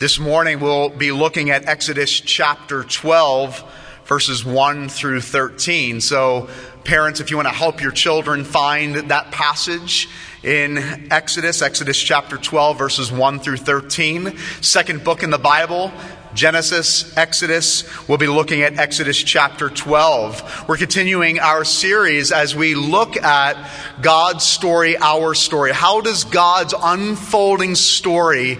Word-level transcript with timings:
This 0.00 0.18
morning 0.18 0.60
we'll 0.60 0.88
be 0.88 1.12
looking 1.12 1.50
at 1.50 1.68
Exodus 1.68 2.20
chapter 2.20 2.84
12, 2.84 3.62
verses 4.06 4.42
1 4.42 4.88
through 4.88 5.20
13. 5.20 6.00
So, 6.00 6.48
parents, 6.84 7.20
if 7.20 7.30
you 7.30 7.36
want 7.36 7.48
to 7.48 7.54
help 7.54 7.82
your 7.82 7.92
children 7.92 8.44
find 8.44 9.10
that 9.10 9.30
passage 9.30 10.08
in 10.42 10.78
Exodus, 11.10 11.60
Exodus 11.60 12.00
chapter 12.00 12.38
12, 12.38 12.78
verses 12.78 13.12
1 13.12 13.40
through 13.40 13.58
13, 13.58 14.38
second 14.62 15.04
book 15.04 15.22
in 15.22 15.28
the 15.28 15.36
Bible, 15.36 15.92
Genesis, 16.32 17.14
Exodus. 17.18 17.84
We'll 18.08 18.16
be 18.16 18.26
looking 18.26 18.62
at 18.62 18.78
Exodus 18.78 19.22
chapter 19.22 19.68
12. 19.68 20.66
We're 20.66 20.78
continuing 20.78 21.40
our 21.40 21.62
series 21.62 22.32
as 22.32 22.56
we 22.56 22.74
look 22.74 23.18
at 23.18 23.70
God's 24.00 24.44
story, 24.44 24.96
our 24.96 25.34
story. 25.34 25.72
How 25.72 26.00
does 26.00 26.24
God's 26.24 26.72
unfolding 26.74 27.74
story 27.74 28.58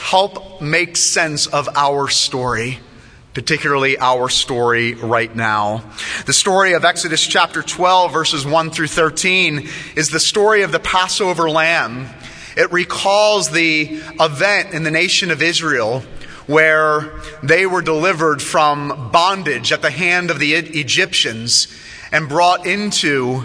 help 0.00 0.60
make 0.60 0.96
sense 0.96 1.46
of 1.46 1.68
our 1.74 2.08
story? 2.08 2.80
particularly 3.34 3.96
our 3.98 4.28
story 4.28 4.94
right 4.94 5.36
now. 5.36 5.84
The 6.26 6.32
story 6.32 6.72
of 6.72 6.84
Exodus 6.84 7.24
chapter 7.24 7.62
12, 7.62 8.12
verses 8.12 8.44
1 8.44 8.70
through 8.70 8.88
13, 8.88 9.68
is 9.94 10.10
the 10.10 10.18
story 10.18 10.62
of 10.62 10.72
the 10.72 10.80
Passover 10.80 11.48
lamb. 11.48 12.08
It 12.56 12.72
recalls 12.72 13.50
the 13.50 14.00
event 14.18 14.74
in 14.74 14.82
the 14.82 14.90
nation 14.90 15.30
of 15.30 15.40
Israel 15.40 16.02
where 16.48 17.20
they 17.42 17.64
were 17.64 17.82
delivered 17.82 18.42
from 18.42 19.10
bondage 19.12 19.70
at 19.70 19.82
the 19.82 19.90
hand 19.90 20.32
of 20.32 20.40
the 20.40 20.54
Egyptians 20.54 21.68
and 22.10 22.28
brought 22.28 22.66
into 22.66 23.44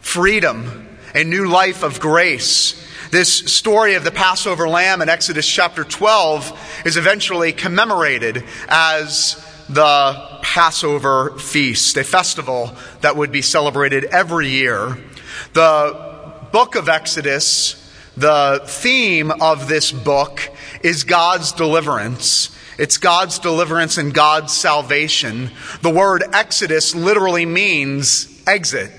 freedom, 0.00 0.88
a 1.14 1.24
new 1.24 1.46
life 1.46 1.82
of 1.82 2.00
grace. 2.00 2.79
This 3.10 3.38
story 3.52 3.94
of 3.94 4.04
the 4.04 4.12
Passover 4.12 4.68
lamb 4.68 5.02
in 5.02 5.08
Exodus 5.08 5.44
chapter 5.44 5.82
12 5.82 6.82
is 6.86 6.96
eventually 6.96 7.52
commemorated 7.52 8.44
as 8.68 9.44
the 9.68 10.38
Passover 10.42 11.36
feast, 11.36 11.96
a 11.96 12.04
festival 12.04 12.72
that 13.00 13.16
would 13.16 13.32
be 13.32 13.42
celebrated 13.42 14.04
every 14.04 14.50
year. 14.50 14.96
The 15.54 16.32
book 16.52 16.76
of 16.76 16.88
Exodus, 16.88 17.74
the 18.16 18.62
theme 18.64 19.32
of 19.32 19.66
this 19.66 19.90
book 19.90 20.48
is 20.84 21.02
God's 21.02 21.50
deliverance. 21.50 22.56
It's 22.78 22.96
God's 22.96 23.40
deliverance 23.40 23.98
and 23.98 24.14
God's 24.14 24.56
salvation. 24.56 25.50
The 25.82 25.90
word 25.90 26.22
Exodus 26.32 26.94
literally 26.94 27.44
means 27.44 28.40
exit 28.46 28.92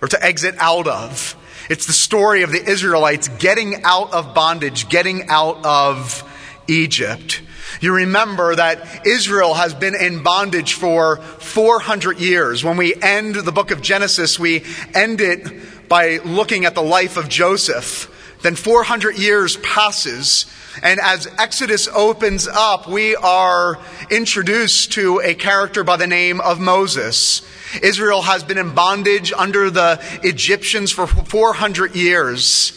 or 0.00 0.08
to 0.08 0.24
exit 0.24 0.54
out 0.56 0.86
of. 0.86 1.36
It's 1.70 1.86
the 1.86 1.92
story 1.92 2.42
of 2.42 2.50
the 2.50 2.68
Israelites 2.68 3.28
getting 3.28 3.84
out 3.84 4.12
of 4.12 4.34
bondage, 4.34 4.88
getting 4.88 5.28
out 5.28 5.64
of 5.64 6.28
Egypt. 6.66 7.42
You 7.80 7.94
remember 7.94 8.56
that 8.56 9.06
Israel 9.06 9.54
has 9.54 9.72
been 9.72 9.94
in 9.94 10.24
bondage 10.24 10.74
for 10.74 11.18
400 11.18 12.18
years. 12.18 12.64
When 12.64 12.76
we 12.76 12.96
end 13.00 13.36
the 13.36 13.52
book 13.52 13.70
of 13.70 13.82
Genesis, 13.82 14.36
we 14.36 14.64
end 14.94 15.20
it 15.20 15.88
by 15.88 16.16
looking 16.24 16.64
at 16.64 16.74
the 16.74 16.82
life 16.82 17.16
of 17.16 17.28
Joseph. 17.28 18.10
Then 18.42 18.56
400 18.56 19.18
years 19.18 19.56
passes, 19.58 20.46
and 20.82 20.98
as 21.00 21.26
Exodus 21.38 21.88
opens 21.88 22.48
up, 22.48 22.88
we 22.88 23.14
are 23.16 23.78
introduced 24.10 24.92
to 24.92 25.20
a 25.20 25.34
character 25.34 25.84
by 25.84 25.96
the 25.96 26.06
name 26.06 26.40
of 26.40 26.58
Moses. 26.58 27.42
Israel 27.82 28.22
has 28.22 28.42
been 28.42 28.58
in 28.58 28.74
bondage 28.74 29.32
under 29.32 29.70
the 29.70 30.02
Egyptians 30.22 30.90
for 30.90 31.06
400 31.06 31.94
years. 31.94 32.76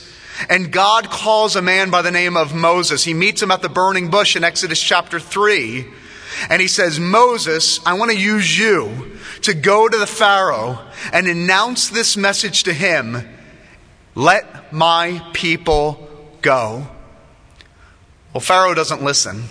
And 0.50 0.72
God 0.72 1.10
calls 1.10 1.56
a 1.56 1.62
man 1.62 1.90
by 1.90 2.02
the 2.02 2.12
name 2.12 2.36
of 2.36 2.54
Moses. 2.54 3.04
He 3.04 3.14
meets 3.14 3.42
him 3.42 3.52
at 3.52 3.62
the 3.62 3.70
burning 3.70 4.10
bush 4.10 4.36
in 4.36 4.44
Exodus 4.44 4.82
chapter 4.82 5.20
3. 5.20 5.86
And 6.50 6.62
he 6.62 6.68
says, 6.68 7.00
Moses, 7.00 7.80
I 7.86 7.94
want 7.94 8.12
to 8.12 8.18
use 8.18 8.58
you 8.58 9.18
to 9.44 9.54
go 9.54 9.88
to 9.88 9.98
the 9.98 10.08
Pharaoh 10.08 10.80
and 11.14 11.28
announce 11.28 11.90
this 11.90 12.18
message 12.18 12.64
to 12.64 12.74
him 12.74 13.30
let 14.16 14.74
my 14.74 15.26
people 15.34 16.08
go. 16.42 16.88
Well, 18.34 18.42
Pharaoh 18.42 18.74
doesn't 18.74 19.04
listen. 19.04 19.44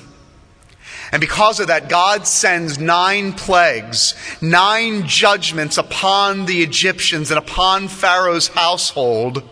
And 1.13 1.21
because 1.21 1.61
of 1.61 1.67
that, 1.67 1.89
God 1.89 2.27
sends 2.27 2.79
nine 2.79 3.35
plagues, 3.35 4.15
nine 4.41 5.07
judgments 5.07 5.77
upon 5.77 6.47
the 6.47 6.63
Egyptians 6.63 7.31
and 7.31 7.39
upon 7.39 7.89
Pharaoh's 7.89 8.49
household. 8.49 9.43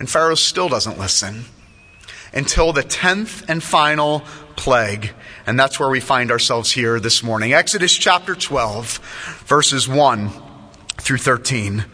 And 0.00 0.10
Pharaoh 0.10 0.34
still 0.34 0.68
doesn't 0.68 0.98
listen 0.98 1.44
until 2.32 2.72
the 2.72 2.82
tenth 2.82 3.48
and 3.48 3.62
final 3.62 4.24
plague. 4.56 5.12
And 5.46 5.58
that's 5.58 5.78
where 5.78 5.88
we 5.88 6.00
find 6.00 6.32
ourselves 6.32 6.72
here 6.72 6.98
this 6.98 7.22
morning. 7.22 7.52
Exodus 7.52 7.96
chapter 7.96 8.34
12, 8.34 8.98
verses 9.46 9.88
1 9.88 10.30
through 10.98 11.18
13. 11.18 11.84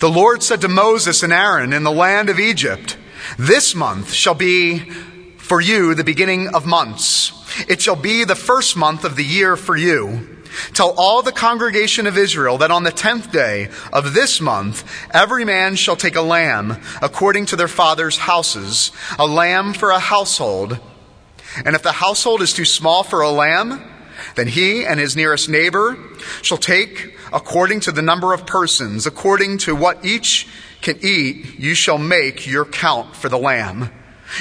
The 0.00 0.10
Lord 0.10 0.42
said 0.42 0.60
to 0.62 0.68
Moses 0.68 1.22
and 1.22 1.32
Aaron 1.32 1.72
in 1.72 1.84
the 1.84 1.90
land 1.90 2.28
of 2.28 2.40
Egypt, 2.40 2.96
This 3.38 3.74
month 3.74 4.12
shall 4.12 4.34
be 4.34 4.90
for 5.38 5.60
you 5.60 5.94
the 5.94 6.04
beginning 6.04 6.48
of 6.48 6.66
months. 6.66 7.32
It 7.68 7.80
shall 7.80 7.96
be 7.96 8.24
the 8.24 8.34
first 8.34 8.76
month 8.76 9.04
of 9.04 9.16
the 9.16 9.24
year 9.24 9.56
for 9.56 9.76
you. 9.76 10.38
Tell 10.72 10.94
all 10.96 11.22
the 11.22 11.32
congregation 11.32 12.06
of 12.06 12.18
Israel 12.18 12.58
that 12.58 12.70
on 12.70 12.84
the 12.84 12.90
tenth 12.90 13.32
day 13.32 13.68
of 13.92 14.14
this 14.14 14.40
month, 14.40 14.84
every 15.12 15.44
man 15.44 15.76
shall 15.76 15.96
take 15.96 16.16
a 16.16 16.22
lamb 16.22 16.80
according 17.02 17.46
to 17.46 17.56
their 17.56 17.68
father's 17.68 18.18
houses, 18.18 18.92
a 19.18 19.26
lamb 19.26 19.72
for 19.72 19.90
a 19.90 19.98
household. 19.98 20.78
And 21.64 21.74
if 21.74 21.82
the 21.82 21.92
household 21.92 22.42
is 22.42 22.52
too 22.52 22.64
small 22.64 23.02
for 23.02 23.22
a 23.22 23.30
lamb, 23.30 23.82
then 24.34 24.48
he 24.48 24.84
and 24.84 25.00
his 25.00 25.16
nearest 25.16 25.48
neighbor 25.48 25.96
shall 26.42 26.58
take 26.58 27.17
according 27.32 27.80
to 27.80 27.92
the 27.92 28.02
number 28.02 28.32
of 28.32 28.46
persons, 28.46 29.06
according 29.06 29.58
to 29.58 29.74
what 29.74 30.04
each 30.04 30.48
can 30.80 30.98
eat, 31.02 31.58
you 31.58 31.74
shall 31.74 31.98
make 31.98 32.46
your 32.46 32.64
count 32.64 33.16
for 33.16 33.28
the 33.28 33.38
lamb. 33.38 33.90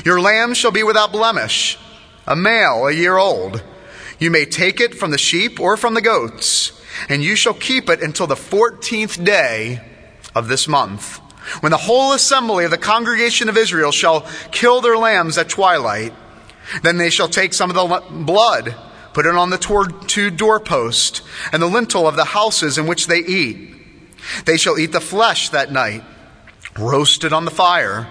Your 0.06 0.20
lamb 0.20 0.54
shall 0.54 0.72
be 0.72 0.84
without 0.84 1.12
blemish 1.12 1.78
a 2.28 2.36
male 2.36 2.88
a 2.88 2.92
year 2.92 3.18
old. 3.18 3.64
You 4.20 4.32
may 4.32 4.46
take 4.46 4.82
it 4.82 4.96
from 4.96 5.12
the 5.12 5.18
sheep 5.18 5.60
or 5.60 5.78
from 5.78 5.94
the 5.94 6.02
goats, 6.02 6.72
and 7.08 7.24
you 7.24 7.36
shall 7.36 7.54
keep 7.54 7.90
it 7.90 8.02
until 8.02 8.28
the 8.28 8.36
fourteenth 8.36 9.24
day 9.24 9.82
of 10.36 10.48
this 10.48 10.68
month, 10.68 11.20
when 11.62 11.72
the 11.72 11.78
whole 11.78 12.14
assembly 12.14 12.66
of 12.66 12.72
the 12.72 12.78
congregation 12.78 13.48
of 13.48 13.58
Israel 13.58 13.92
shall 13.92 14.28
kill 14.52 14.82
their 14.82 14.98
lambs 14.98 15.38
at 15.38 15.50
twilight. 15.50 16.14
Then 16.84 16.98
they 16.98 17.10
shall 17.10 17.30
take 17.30 17.54
some 17.54 17.70
of 17.70 17.76
the 17.76 18.24
blood, 18.24 18.76
put 19.18 19.26
it 19.26 19.34
on 19.34 19.50
the 19.50 19.98
two 20.06 20.30
doorposts, 20.30 21.24
and 21.52 21.60
the 21.60 21.66
lintel 21.66 22.08
of 22.08 22.16
the 22.16 22.24
houses 22.24 22.78
in 22.78 22.86
which 22.86 23.08
they 23.08 23.18
eat. 23.18 23.74
They 24.46 24.58
shall 24.58 24.78
eat 24.78 24.92
the 24.92 25.02
flesh 25.02 25.50
that 25.50 25.72
night, 25.72 26.04
roasted 26.78 27.34
on 27.34 27.44
the 27.44 27.50
fire. 27.50 28.08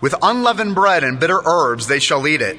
With 0.00 0.14
unleavened 0.22 0.74
bread 0.74 1.04
and 1.04 1.20
bitter 1.20 1.42
herbs 1.44 1.88
they 1.88 1.98
shall 1.98 2.26
eat 2.26 2.40
it. 2.40 2.56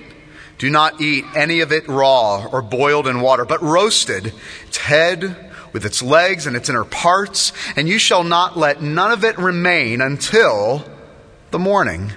Do 0.59 0.69
not 0.69 1.01
eat 1.01 1.25
any 1.33 1.61
of 1.61 1.71
it 1.71 1.87
raw 1.87 2.45
or 2.45 2.61
boiled 2.61 3.07
in 3.07 3.19
water, 3.19 3.45
but 3.45 3.63
roasted, 3.63 4.31
its 4.67 4.77
head 4.77 5.51
with 5.73 5.83
its 5.83 6.03
legs 6.03 6.45
and 6.45 6.55
its 6.55 6.69
inner 6.69 6.85
parts, 6.85 7.51
and 7.75 7.89
you 7.89 7.97
shall 7.97 8.23
not 8.23 8.55
let 8.55 8.79
none 8.79 9.11
of 9.11 9.23
it 9.23 9.39
remain 9.39 10.01
until 10.01 10.85
the 11.49 11.57
morning. 11.57 12.13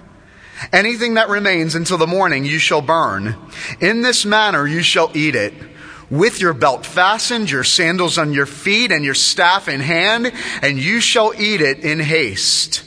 Anything 0.75 1.15
that 1.15 1.31
remains 1.31 1.75
until 1.75 1.97
the 1.97 2.07
morning 2.07 2.45
you 2.45 2.59
shall 2.59 2.83
burn. 2.83 3.35
In 3.81 4.03
this 4.03 4.27
manner 4.27 4.67
you 4.67 4.83
shall 4.83 5.11
eat 5.15 5.35
it. 5.35 5.55
With 6.10 6.41
your 6.41 6.53
belt 6.53 6.84
fastened, 6.84 7.50
your 7.50 7.62
sandals 7.62 8.19
on 8.19 8.32
your 8.32 8.47
feet, 8.47 8.91
and 8.91 9.04
your 9.04 9.15
staff 9.15 9.69
in 9.69 9.81
hand, 9.81 10.32
and 10.60 10.78
you 10.78 11.00
shall 11.00 11.32
eat 11.41 11.60
it 11.60 11.81
in 11.81 12.00
haste. 12.00 12.82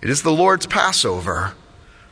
It 0.00 0.08
is 0.08 0.22
the 0.22 0.32
Lord's 0.32 0.66
Passover. 0.66 1.54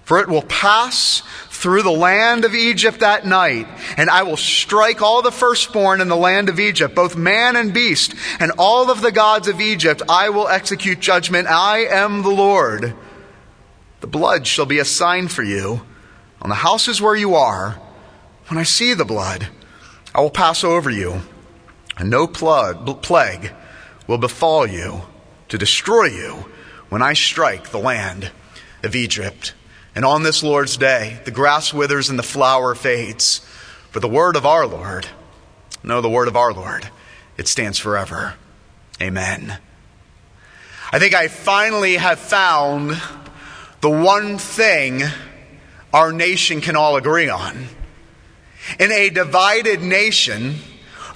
For 0.08 0.20
it 0.20 0.28
will 0.28 0.42
pass 0.42 1.22
through 1.50 1.82
the 1.82 1.90
land 1.90 2.46
of 2.46 2.54
Egypt 2.54 3.00
that 3.00 3.26
night, 3.26 3.68
and 3.98 4.08
I 4.08 4.22
will 4.22 4.38
strike 4.38 5.02
all 5.02 5.20
the 5.20 5.30
firstborn 5.30 6.00
in 6.00 6.08
the 6.08 6.16
land 6.16 6.48
of 6.48 6.58
Egypt, 6.58 6.94
both 6.94 7.14
man 7.14 7.56
and 7.56 7.74
beast, 7.74 8.14
and 8.40 8.52
all 8.56 8.90
of 8.90 9.02
the 9.02 9.12
gods 9.12 9.48
of 9.48 9.60
Egypt 9.60 10.00
I 10.08 10.30
will 10.30 10.48
execute 10.48 11.00
judgment. 11.00 11.46
I 11.46 11.80
am 11.80 12.22
the 12.22 12.30
Lord. 12.30 12.94
The 14.00 14.06
blood 14.06 14.46
shall 14.46 14.64
be 14.64 14.78
a 14.78 14.84
sign 14.84 15.28
for 15.28 15.42
you 15.42 15.82
on 16.40 16.48
the 16.48 16.54
houses 16.54 17.02
where 17.02 17.16
you 17.16 17.34
are. 17.34 17.78
When 18.46 18.56
I 18.56 18.62
see 18.62 18.94
the 18.94 19.04
blood, 19.04 19.48
I 20.18 20.20
will 20.20 20.30
pass 20.30 20.64
over 20.64 20.90
you, 20.90 21.22
and 21.96 22.10
no 22.10 22.26
plague 22.26 23.52
will 24.08 24.18
befall 24.18 24.66
you 24.66 25.02
to 25.46 25.56
destroy 25.56 26.06
you 26.06 26.46
when 26.88 27.02
I 27.02 27.12
strike 27.12 27.68
the 27.68 27.78
land 27.78 28.32
of 28.82 28.96
Egypt. 28.96 29.54
And 29.94 30.04
on 30.04 30.24
this 30.24 30.42
Lord's 30.42 30.76
day, 30.76 31.20
the 31.24 31.30
grass 31.30 31.72
withers 31.72 32.10
and 32.10 32.18
the 32.18 32.24
flower 32.24 32.74
fades. 32.74 33.46
But 33.92 34.02
the 34.02 34.08
word 34.08 34.34
of 34.34 34.44
our 34.44 34.66
Lord, 34.66 35.06
no, 35.84 36.00
the 36.00 36.10
word 36.10 36.26
of 36.26 36.34
our 36.34 36.52
Lord, 36.52 36.90
it 37.36 37.46
stands 37.46 37.78
forever. 37.78 38.34
Amen. 39.00 39.58
I 40.90 40.98
think 40.98 41.14
I 41.14 41.28
finally 41.28 41.94
have 41.94 42.18
found 42.18 43.00
the 43.82 43.90
one 43.90 44.38
thing 44.38 45.00
our 45.94 46.12
nation 46.12 46.60
can 46.60 46.74
all 46.74 46.96
agree 46.96 47.28
on. 47.28 47.68
In 48.78 48.92
a 48.92 49.10
divided 49.10 49.82
nation, 49.82 50.56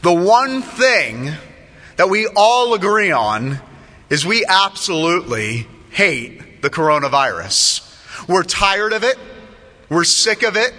the 0.02 0.12
one 0.12 0.62
thing 0.62 1.32
that 1.96 2.10
we 2.10 2.26
all 2.34 2.74
agree 2.74 3.12
on 3.12 3.60
is 4.10 4.26
we 4.26 4.44
absolutely 4.48 5.66
hate 5.90 6.62
the 6.62 6.70
coronavirus. 6.70 7.88
We're 8.28 8.42
tired 8.42 8.92
of 8.92 9.04
it. 9.04 9.18
We're 9.88 10.04
sick 10.04 10.42
of 10.42 10.56
it. 10.56 10.72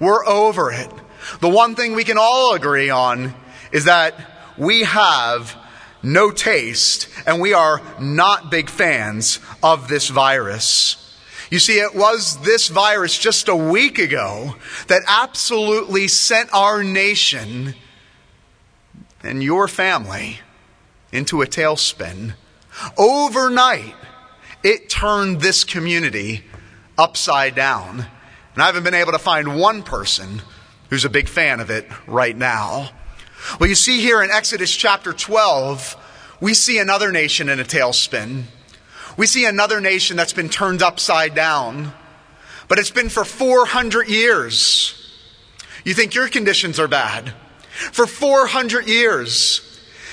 We're 0.00 0.26
over 0.26 0.72
it. 0.72 0.90
The 1.40 1.48
one 1.48 1.74
thing 1.74 1.94
we 1.94 2.04
can 2.04 2.18
all 2.18 2.54
agree 2.54 2.90
on 2.90 3.34
is 3.70 3.84
that 3.84 4.14
we 4.58 4.82
have 4.82 5.56
no 6.02 6.30
taste 6.30 7.08
and 7.26 7.40
we 7.40 7.54
are 7.54 7.80
not 8.00 8.50
big 8.50 8.68
fans 8.68 9.38
of 9.62 9.88
this 9.88 10.08
virus. 10.08 10.96
You 11.52 11.58
see, 11.58 11.80
it 11.80 11.94
was 11.94 12.38
this 12.38 12.68
virus 12.68 13.18
just 13.18 13.46
a 13.46 13.54
week 13.54 13.98
ago 13.98 14.56
that 14.86 15.02
absolutely 15.06 16.08
sent 16.08 16.48
our 16.50 16.82
nation 16.82 17.74
and 19.22 19.42
your 19.42 19.68
family 19.68 20.38
into 21.12 21.42
a 21.42 21.46
tailspin. 21.46 22.36
Overnight, 22.96 23.94
it 24.62 24.88
turned 24.88 25.42
this 25.42 25.62
community 25.62 26.42
upside 26.96 27.54
down. 27.54 28.06
And 28.54 28.62
I 28.62 28.64
haven't 28.64 28.84
been 28.84 28.94
able 28.94 29.12
to 29.12 29.18
find 29.18 29.60
one 29.60 29.82
person 29.82 30.40
who's 30.88 31.04
a 31.04 31.10
big 31.10 31.28
fan 31.28 31.60
of 31.60 31.68
it 31.68 31.86
right 32.06 32.34
now. 32.34 32.92
Well, 33.60 33.68
you 33.68 33.74
see 33.74 34.00
here 34.00 34.22
in 34.22 34.30
Exodus 34.30 34.74
chapter 34.74 35.12
12, 35.12 35.98
we 36.40 36.54
see 36.54 36.78
another 36.78 37.12
nation 37.12 37.50
in 37.50 37.60
a 37.60 37.64
tailspin. 37.64 38.44
We 39.16 39.26
see 39.26 39.44
another 39.44 39.80
nation 39.80 40.16
that's 40.16 40.32
been 40.32 40.48
turned 40.48 40.82
upside 40.82 41.34
down, 41.34 41.92
but 42.68 42.78
it's 42.78 42.90
been 42.90 43.08
for 43.08 43.24
400 43.24 44.08
years. 44.08 44.98
You 45.84 45.94
think 45.94 46.14
your 46.14 46.28
conditions 46.28 46.78
are 46.78 46.88
bad. 46.88 47.34
For 47.92 48.06
400 48.06 48.86
years, 48.86 49.60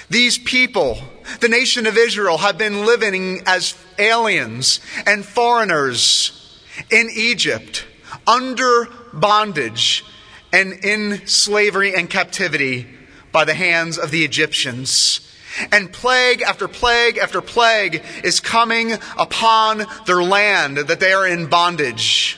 these 0.09 0.37
people, 0.37 0.97
the 1.39 1.49
nation 1.49 1.85
of 1.85 1.97
Israel, 1.97 2.37
have 2.39 2.57
been 2.57 2.85
living 2.85 3.43
as 3.45 3.75
aliens 3.97 4.79
and 5.05 5.23
foreigners 5.23 6.61
in 6.89 7.09
Egypt 7.13 7.85
under 8.25 8.87
bondage 9.13 10.03
and 10.51 10.73
in 10.83 11.27
slavery 11.27 11.93
and 11.95 12.09
captivity 12.09 12.87
by 13.31 13.45
the 13.45 13.53
hands 13.53 13.97
of 13.97 14.11
the 14.11 14.23
Egyptians. 14.23 15.28
And 15.71 15.91
plague 15.91 16.41
after 16.41 16.67
plague 16.67 17.17
after 17.17 17.41
plague 17.41 18.03
is 18.23 18.39
coming 18.39 18.93
upon 19.17 19.85
their 20.05 20.23
land 20.23 20.77
that 20.77 20.99
they 20.99 21.11
are 21.11 21.27
in 21.27 21.47
bondage. 21.47 22.37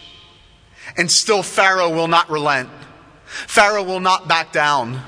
And 0.97 1.11
still 1.11 1.43
Pharaoh 1.43 1.89
will 1.89 2.07
not 2.07 2.29
relent. 2.29 2.69
Pharaoh 3.25 3.83
will 3.83 3.99
not 3.99 4.27
back 4.27 4.51
down. 4.51 5.01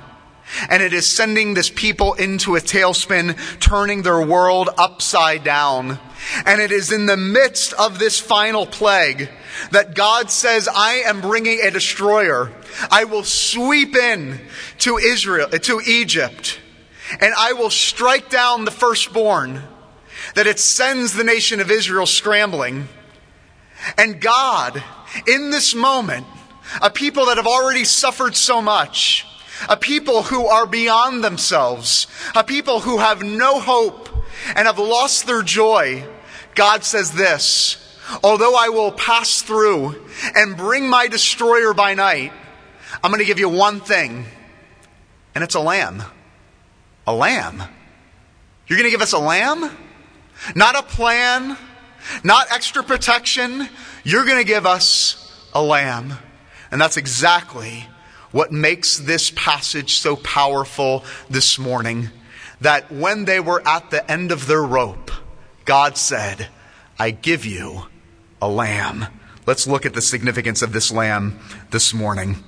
And 0.69 0.83
it 0.83 0.93
is 0.93 1.07
sending 1.07 1.53
this 1.53 1.69
people 1.69 2.13
into 2.13 2.55
a 2.55 2.59
tailspin, 2.59 3.59
turning 3.59 4.03
their 4.03 4.21
world 4.21 4.69
upside 4.77 5.43
down. 5.43 5.99
And 6.45 6.61
it 6.61 6.71
is 6.71 6.91
in 6.91 7.05
the 7.05 7.17
midst 7.17 7.73
of 7.73 7.99
this 7.99 8.19
final 8.19 8.65
plague 8.65 9.29
that 9.71 9.95
God 9.95 10.29
says, 10.29 10.69
I 10.73 11.03
am 11.05 11.21
bringing 11.21 11.59
a 11.61 11.71
destroyer. 11.71 12.51
I 12.91 13.05
will 13.05 13.23
sweep 13.23 13.95
in 13.95 14.39
to 14.79 14.97
Israel, 14.97 15.49
to 15.49 15.81
Egypt, 15.85 16.59
and 17.19 17.33
I 17.37 17.53
will 17.53 17.69
strike 17.69 18.29
down 18.29 18.65
the 18.65 18.71
firstborn. 18.71 19.63
That 20.35 20.47
it 20.47 20.59
sends 20.59 21.13
the 21.13 21.23
nation 21.23 21.59
of 21.59 21.69
Israel 21.69 22.05
scrambling. 22.05 22.87
And 23.97 24.21
God, 24.21 24.81
in 25.27 25.49
this 25.49 25.75
moment, 25.75 26.25
a 26.81 26.89
people 26.89 27.25
that 27.25 27.37
have 27.37 27.47
already 27.47 27.83
suffered 27.83 28.35
so 28.35 28.61
much, 28.61 29.25
a 29.69 29.77
people 29.77 30.23
who 30.23 30.45
are 30.47 30.65
beyond 30.65 31.23
themselves, 31.23 32.07
a 32.35 32.43
people 32.43 32.79
who 32.81 32.97
have 32.97 33.21
no 33.21 33.59
hope 33.59 34.09
and 34.55 34.67
have 34.67 34.79
lost 34.79 35.27
their 35.27 35.41
joy, 35.41 36.05
God 36.55 36.83
says 36.83 37.11
this 37.11 37.77
Although 38.23 38.55
I 38.55 38.69
will 38.69 38.91
pass 38.91 39.41
through 39.41 40.05
and 40.35 40.57
bring 40.57 40.87
my 40.87 41.07
destroyer 41.07 41.73
by 41.73 41.93
night, 41.93 42.31
I'm 43.03 43.11
going 43.11 43.19
to 43.19 43.25
give 43.25 43.39
you 43.39 43.49
one 43.49 43.79
thing, 43.79 44.25
and 45.33 45.43
it's 45.43 45.55
a 45.55 45.59
lamb. 45.59 46.03
A 47.05 47.13
lamb. 47.13 47.63
You're 48.67 48.77
going 48.77 48.87
to 48.87 48.91
give 48.91 49.01
us 49.01 49.13
a 49.13 49.19
lamb? 49.19 49.69
Not 50.55 50.77
a 50.77 50.83
plan, 50.83 51.57
not 52.23 52.51
extra 52.51 52.83
protection. 52.83 53.67
You're 54.03 54.25
going 54.25 54.37
to 54.37 54.43
give 54.43 54.65
us 54.65 55.47
a 55.53 55.61
lamb. 55.61 56.13
And 56.71 56.81
that's 56.81 56.97
exactly 56.97 57.87
what 58.31 58.51
makes 58.51 58.97
this 58.97 59.31
passage 59.35 59.93
so 59.93 60.15
powerful 60.15 61.03
this 61.29 61.59
morning. 61.59 62.09
That 62.61 62.91
when 62.91 63.25
they 63.25 63.39
were 63.39 63.61
at 63.67 63.91
the 63.91 64.09
end 64.09 64.31
of 64.31 64.47
their 64.47 64.63
rope, 64.63 65.11
God 65.65 65.97
said, 65.97 66.47
I 66.97 67.11
give 67.11 67.45
you 67.45 67.83
a 68.41 68.47
lamb. 68.47 69.05
Let's 69.45 69.67
look 69.67 69.85
at 69.85 69.93
the 69.93 70.01
significance 70.01 70.61
of 70.61 70.71
this 70.71 70.91
lamb 70.91 71.39
this 71.71 71.93
morning. 71.93 72.43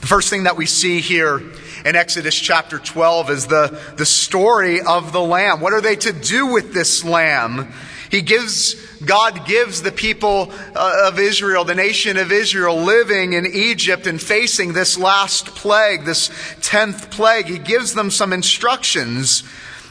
The 0.00 0.06
first 0.06 0.30
thing 0.30 0.44
that 0.44 0.56
we 0.56 0.66
see 0.66 1.00
here 1.00 1.42
in 1.84 1.96
Exodus 1.96 2.34
chapter 2.34 2.78
12 2.78 3.30
is 3.30 3.46
the, 3.46 3.80
the 3.96 4.06
story 4.06 4.80
of 4.80 5.12
the 5.12 5.20
lamb. 5.20 5.60
What 5.60 5.72
are 5.72 5.80
they 5.80 5.96
to 5.96 6.12
do 6.12 6.46
with 6.46 6.72
this 6.74 7.04
lamb? 7.04 7.72
He 8.10 8.22
gives, 8.22 8.74
God 9.00 9.46
gives 9.46 9.82
the 9.82 9.92
people 9.92 10.52
uh, 10.74 11.08
of 11.08 11.18
Israel, 11.18 11.64
the 11.64 11.74
nation 11.74 12.16
of 12.16 12.30
Israel, 12.30 12.76
living 12.76 13.32
in 13.32 13.46
Egypt 13.46 14.06
and 14.06 14.20
facing 14.20 14.72
this 14.72 14.96
last 14.96 15.46
plague, 15.46 16.04
this 16.04 16.30
tenth 16.60 17.10
plague. 17.10 17.46
He 17.46 17.58
gives 17.58 17.94
them 17.94 18.10
some 18.10 18.32
instructions 18.32 19.42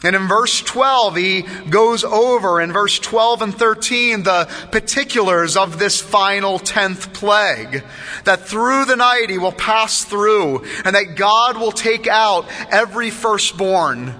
and 0.05 0.15
in 0.15 0.27
verse 0.27 0.61
12, 0.61 1.15
he 1.15 1.41
goes 1.69 2.03
over 2.03 2.61
in 2.61 2.71
verse 2.71 2.99
12 2.99 3.41
and 3.41 3.55
13 3.55 4.23
the 4.23 4.47
particulars 4.71 5.57
of 5.57 5.79
this 5.79 5.99
final 5.99 6.59
10th 6.59 7.13
plague. 7.13 7.83
That 8.25 8.47
through 8.47 8.85
the 8.85 8.95
night 8.95 9.29
he 9.29 9.37
will 9.37 9.51
pass 9.51 10.03
through 10.03 10.63
and 10.83 10.95
that 10.95 11.15
God 11.15 11.57
will 11.57 11.71
take 11.71 12.07
out 12.07 12.45
every 12.69 13.09
firstborn. 13.09 14.13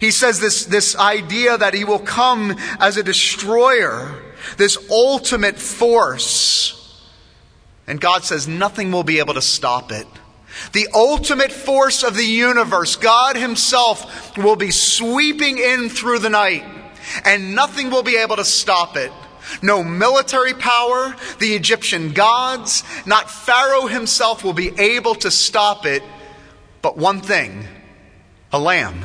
He 0.00 0.10
says 0.10 0.40
this, 0.40 0.64
this 0.64 0.96
idea 0.96 1.56
that 1.56 1.74
he 1.74 1.84
will 1.84 2.00
come 2.00 2.56
as 2.80 2.96
a 2.96 3.04
destroyer, 3.04 4.20
this 4.56 4.76
ultimate 4.90 5.56
force. 5.56 7.00
And 7.86 8.00
God 8.00 8.24
says 8.24 8.48
nothing 8.48 8.90
will 8.90 9.04
be 9.04 9.20
able 9.20 9.34
to 9.34 9.42
stop 9.42 9.92
it. 9.92 10.06
The 10.72 10.88
ultimate 10.94 11.52
force 11.52 12.02
of 12.02 12.16
the 12.16 12.24
universe, 12.24 12.96
God 12.96 13.36
Himself, 13.36 14.36
will 14.36 14.56
be 14.56 14.70
sweeping 14.70 15.58
in 15.58 15.88
through 15.88 16.20
the 16.20 16.30
night, 16.30 16.64
and 17.24 17.54
nothing 17.54 17.90
will 17.90 18.02
be 18.02 18.16
able 18.16 18.36
to 18.36 18.44
stop 18.44 18.96
it. 18.96 19.12
No 19.60 19.82
military 19.82 20.54
power, 20.54 21.14
the 21.38 21.54
Egyptian 21.54 22.12
gods, 22.12 22.84
not 23.04 23.30
Pharaoh 23.30 23.86
himself 23.86 24.44
will 24.44 24.52
be 24.52 24.68
able 24.78 25.14
to 25.16 25.30
stop 25.30 25.84
it. 25.84 26.02
But 26.80 26.96
one 26.96 27.20
thing 27.20 27.66
a 28.52 28.58
lamb. 28.58 29.04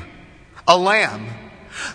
A 0.68 0.78
lamb. 0.78 1.28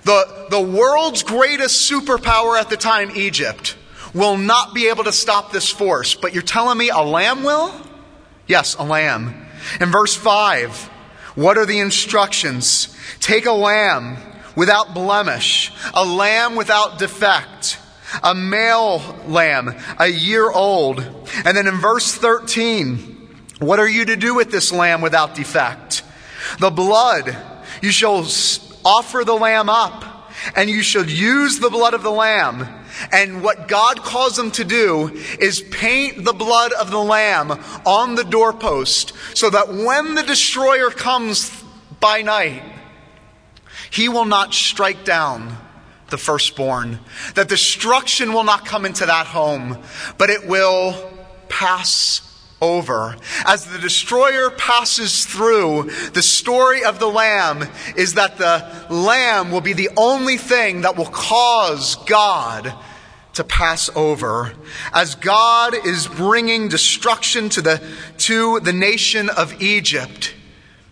The, 0.05 0.47
the 0.51 0.61
world's 0.61 1.23
greatest 1.23 1.91
superpower 1.91 2.59
at 2.59 2.71
the 2.71 2.77
time, 2.77 3.11
Egypt, 3.15 3.77
will 4.15 4.37
not 4.37 4.75
be 4.75 4.89
able 4.89 5.05
to 5.05 5.13
stop 5.13 5.53
this 5.53 5.69
force. 5.69 6.15
But 6.15 6.35
you're 6.35 6.43
telling 6.43 6.79
me 6.79 6.91
a 6.91 7.01
lamb 7.01 7.43
will? 7.43 7.75
Yes, 8.47 8.75
a 8.75 8.85
lamb. 8.85 9.42
In 9.81 9.91
verse 9.91 10.15
5, 10.15 10.91
what 11.35 11.57
are 11.57 11.67
the 11.67 11.79
instructions? 11.79 12.95
Take 13.21 13.47
a 13.47 13.53
lamb 13.53 14.17
without 14.55 14.95
blemish, 14.95 15.73
a 15.95 16.05
lamb 16.05 16.57
without 16.57 16.99
defect, 16.99 17.79
a 18.23 18.35
male 18.35 19.01
lamb, 19.27 19.75
a 19.99 20.09
year 20.09 20.51
old. 20.51 21.01
And 21.45 21.57
then 21.57 21.67
in 21.67 21.77
verse 21.77 22.15
13, 22.15 23.31
what 23.61 23.79
are 23.79 23.89
you 23.89 24.05
to 24.07 24.17
do 24.17 24.35
with 24.35 24.51
this 24.51 24.73
lamb 24.73 25.01
without 25.01 25.35
defect? 25.35 26.03
The 26.59 26.71
blood, 26.71 27.37
you 27.81 27.93
shall 27.93 28.27
offer 28.85 29.25
the 29.25 29.35
lamb 29.35 29.69
up, 29.69 30.31
and 30.57 30.69
you 30.69 30.83
shall 30.83 31.07
use 31.07 31.61
the 31.61 31.71
blood 31.71 31.95
of 31.95 32.03
the 32.03 32.11
lamb 32.11 32.82
and 33.11 33.43
what 33.43 33.69
God 33.69 34.03
calls 34.03 34.37
them 34.37 34.51
to 34.53 34.65
do 34.65 35.09
is 35.41 35.61
paint 35.61 36.25
the 36.25 36.33
blood 36.33 36.73
of 36.73 36.91
the 36.91 36.99
lamb 36.99 37.53
on 37.85 38.15
the 38.15 38.25
doorpost 38.25 39.13
so 39.35 39.51
that 39.51 39.69
when 39.69 40.15
the 40.15 40.23
destroyer 40.23 40.91
comes 40.91 41.51
by 42.01 42.23
night, 42.23 42.63
he 43.91 44.09
will 44.09 44.25
not 44.25 44.55
strike 44.55 45.05
down 45.05 45.57
the 46.11 46.19
firstborn. 46.19 47.01
That 47.35 47.49
destruction 47.49 48.33
will 48.33 48.45
not 48.45 48.65
come 48.65 48.85
into 48.85 49.07
that 49.07 49.27
home, 49.27 49.79
but 50.19 50.31
it 50.31 50.47
will 50.47 51.11
pass 51.49 52.29
over. 52.61 53.17
As 53.45 53.67
the 53.67 53.79
destroyer 53.79 54.49
passes 54.51 55.27
through, 55.27 55.91
the 56.13 56.23
story 56.23 56.85
of 56.85 57.01
the 57.01 57.09
lamb 57.09 57.69
is 57.97 58.15
that 58.15 58.39
the 58.39 58.87
lamb 58.89 59.51
will 59.51 59.61
be 59.61 59.73
the 59.73 59.91
only 59.97 60.37
thing 60.37 60.83
that 60.83 60.97
will 60.97 61.07
cause 61.07 61.97
God 62.07 62.73
to 63.35 63.45
pass 63.45 63.91
over. 63.95 64.53
As 64.93 65.15
God 65.15 65.75
is 65.87 66.07
bringing 66.07 66.69
destruction 66.69 67.49
to 67.51 67.63
the, 67.63 67.83
to 68.19 68.61
the 68.61 68.73
nation 68.73 69.31
of 69.31 69.63
Egypt, 69.63 70.35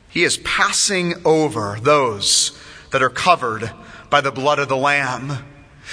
he 0.08 0.24
is 0.24 0.38
passing 0.38 1.14
over 1.24 1.78
those 1.80 2.58
that 2.90 3.02
are 3.02 3.10
covered 3.10 3.70
by 4.08 4.20
the 4.20 4.32
blood 4.32 4.58
of 4.58 4.68
the 4.68 4.76
Lamb. 4.76 5.44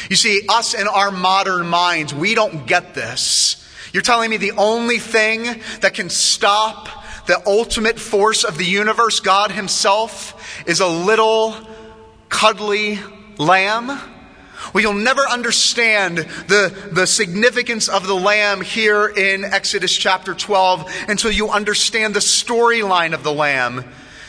You 0.10 0.16
see, 0.16 0.42
us 0.50 0.74
in 0.74 0.88
our 0.88 1.12
modern 1.12 1.68
minds, 1.68 2.14
we 2.14 2.36
don't 2.36 2.66
get 2.66 2.94
this. 2.94 3.64
You're 3.94 4.04
telling 4.04 4.30
me 4.30 4.38
the 4.38 4.52
only 4.52 5.00
thing 5.00 5.44
that 5.82 5.94
can 5.94 6.10
stop 6.10 6.90
the 7.28 7.42
ultimate 7.46 8.00
force 8.00 8.44
of 8.44 8.58
the 8.58 8.66
universe, 8.66 9.20
God 9.20 9.52
Himself, 9.52 10.64
is 10.66 10.80
a 10.80 10.88
little 10.88 11.56
cuddly 12.30 13.00
lamb? 13.38 14.00
Well, 14.74 14.82
you'll 14.82 14.94
never 14.94 15.22
understand 15.22 16.18
the, 16.18 16.90
the 16.92 17.08
significance 17.08 17.88
of 17.88 18.08
the 18.08 18.16
lamb 18.16 18.62
here 18.62 19.08
in 19.08 19.44
Exodus 19.44 19.96
chapter 19.96 20.34
12 20.34 21.06
until 21.08 21.32
you 21.32 21.50
understand 21.50 22.14
the 22.14 22.20
storyline 22.20 23.14
of 23.14 23.24
the 23.24 23.34
lamb. 23.34 23.86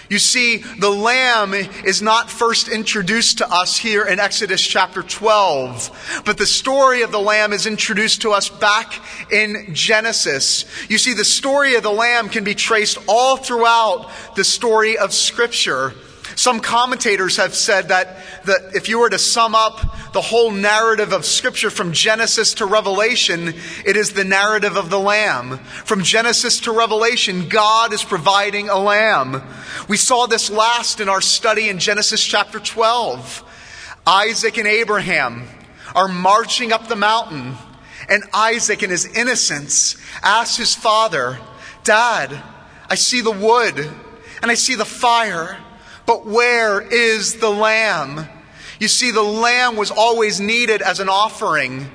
You 0.08 0.18
see, 0.18 0.58
the 0.78 0.90
lamb 0.90 1.52
is 1.52 2.00
not 2.00 2.30
first 2.30 2.68
introduced 2.68 3.38
to 3.38 3.52
us 3.52 3.76
here 3.76 4.06
in 4.06 4.18
Exodus 4.18 4.62
chapter 4.62 5.02
12, 5.02 6.22
but 6.24 6.38
the 6.38 6.46
story 6.46 7.02
of 7.02 7.12
the 7.12 7.20
lamb 7.20 7.52
is 7.52 7.66
introduced 7.66 8.22
to 8.22 8.30
us 8.30 8.48
back 8.48 9.02
in 9.30 9.74
Genesis. 9.74 10.64
You 10.88 10.96
see, 10.96 11.12
the 11.12 11.26
story 11.26 11.74
of 11.74 11.82
the 11.82 11.90
lamb 11.90 12.30
can 12.30 12.42
be 12.42 12.54
traced 12.54 12.96
all 13.06 13.36
throughout 13.36 14.10
the 14.34 14.44
story 14.44 14.96
of 14.96 15.12
Scripture. 15.12 15.92
Some 16.38 16.60
commentators 16.60 17.36
have 17.38 17.52
said 17.52 17.88
that, 17.88 18.16
that 18.44 18.76
if 18.76 18.88
you 18.88 19.00
were 19.00 19.10
to 19.10 19.18
sum 19.18 19.56
up 19.56 20.12
the 20.12 20.20
whole 20.20 20.52
narrative 20.52 21.12
of 21.12 21.24
Scripture 21.24 21.68
from 21.68 21.92
Genesis 21.92 22.54
to 22.54 22.64
Revelation, 22.64 23.48
it 23.84 23.96
is 23.96 24.12
the 24.12 24.22
narrative 24.22 24.76
of 24.76 24.88
the 24.88 25.00
Lamb. 25.00 25.58
From 25.58 26.04
Genesis 26.04 26.60
to 26.60 26.70
Revelation, 26.70 27.48
God 27.48 27.92
is 27.92 28.04
providing 28.04 28.68
a 28.68 28.78
Lamb. 28.78 29.42
We 29.88 29.96
saw 29.96 30.26
this 30.26 30.48
last 30.48 31.00
in 31.00 31.08
our 31.08 31.20
study 31.20 31.70
in 31.70 31.80
Genesis 31.80 32.24
chapter 32.24 32.60
12. 32.60 33.42
Isaac 34.06 34.58
and 34.58 34.68
Abraham 34.68 35.48
are 35.92 36.06
marching 36.06 36.72
up 36.72 36.86
the 36.86 36.94
mountain, 36.94 37.56
and 38.08 38.22
Isaac, 38.32 38.84
in 38.84 38.90
his 38.90 39.06
innocence, 39.06 39.96
asks 40.22 40.56
his 40.56 40.72
father, 40.72 41.40
Dad, 41.82 42.40
I 42.88 42.94
see 42.94 43.22
the 43.22 43.32
wood 43.32 43.76
and 44.40 44.52
I 44.52 44.54
see 44.54 44.76
the 44.76 44.84
fire. 44.84 45.58
But 46.08 46.24
where 46.24 46.80
is 46.80 47.34
the 47.34 47.50
lamb? 47.50 48.26
You 48.80 48.88
see, 48.88 49.10
the 49.10 49.22
lamb 49.22 49.76
was 49.76 49.90
always 49.90 50.40
needed 50.40 50.80
as 50.80 51.00
an 51.00 51.10
offering. 51.10 51.86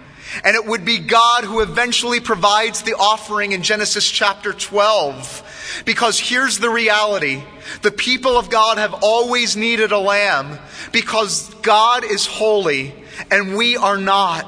And 0.44 0.56
it 0.56 0.68
would 0.68 0.86
be 0.86 1.00
God 1.00 1.46
who 1.46 1.62
eventually 1.62 2.20
provides 2.20 2.84
the 2.84 2.94
offering 2.94 3.54
in 3.54 3.64
Genesis 3.64 4.08
chapter 4.08 4.54
12. 4.54 5.82
Because 5.84 6.20
here's 6.20 6.60
the 6.60 6.70
reality. 6.70 7.42
The 7.82 7.90
people 7.90 8.38
of 8.38 8.52
God 8.52 8.78
have 8.78 8.94
always 9.02 9.58
needed 9.58 9.92
a 9.92 9.98
lamb 9.98 10.60
because 10.92 11.52
God 11.64 12.04
is 12.04 12.28
holy 12.28 12.94
and 13.32 13.58
we 13.58 13.78
are 13.78 13.98
not. 13.98 14.46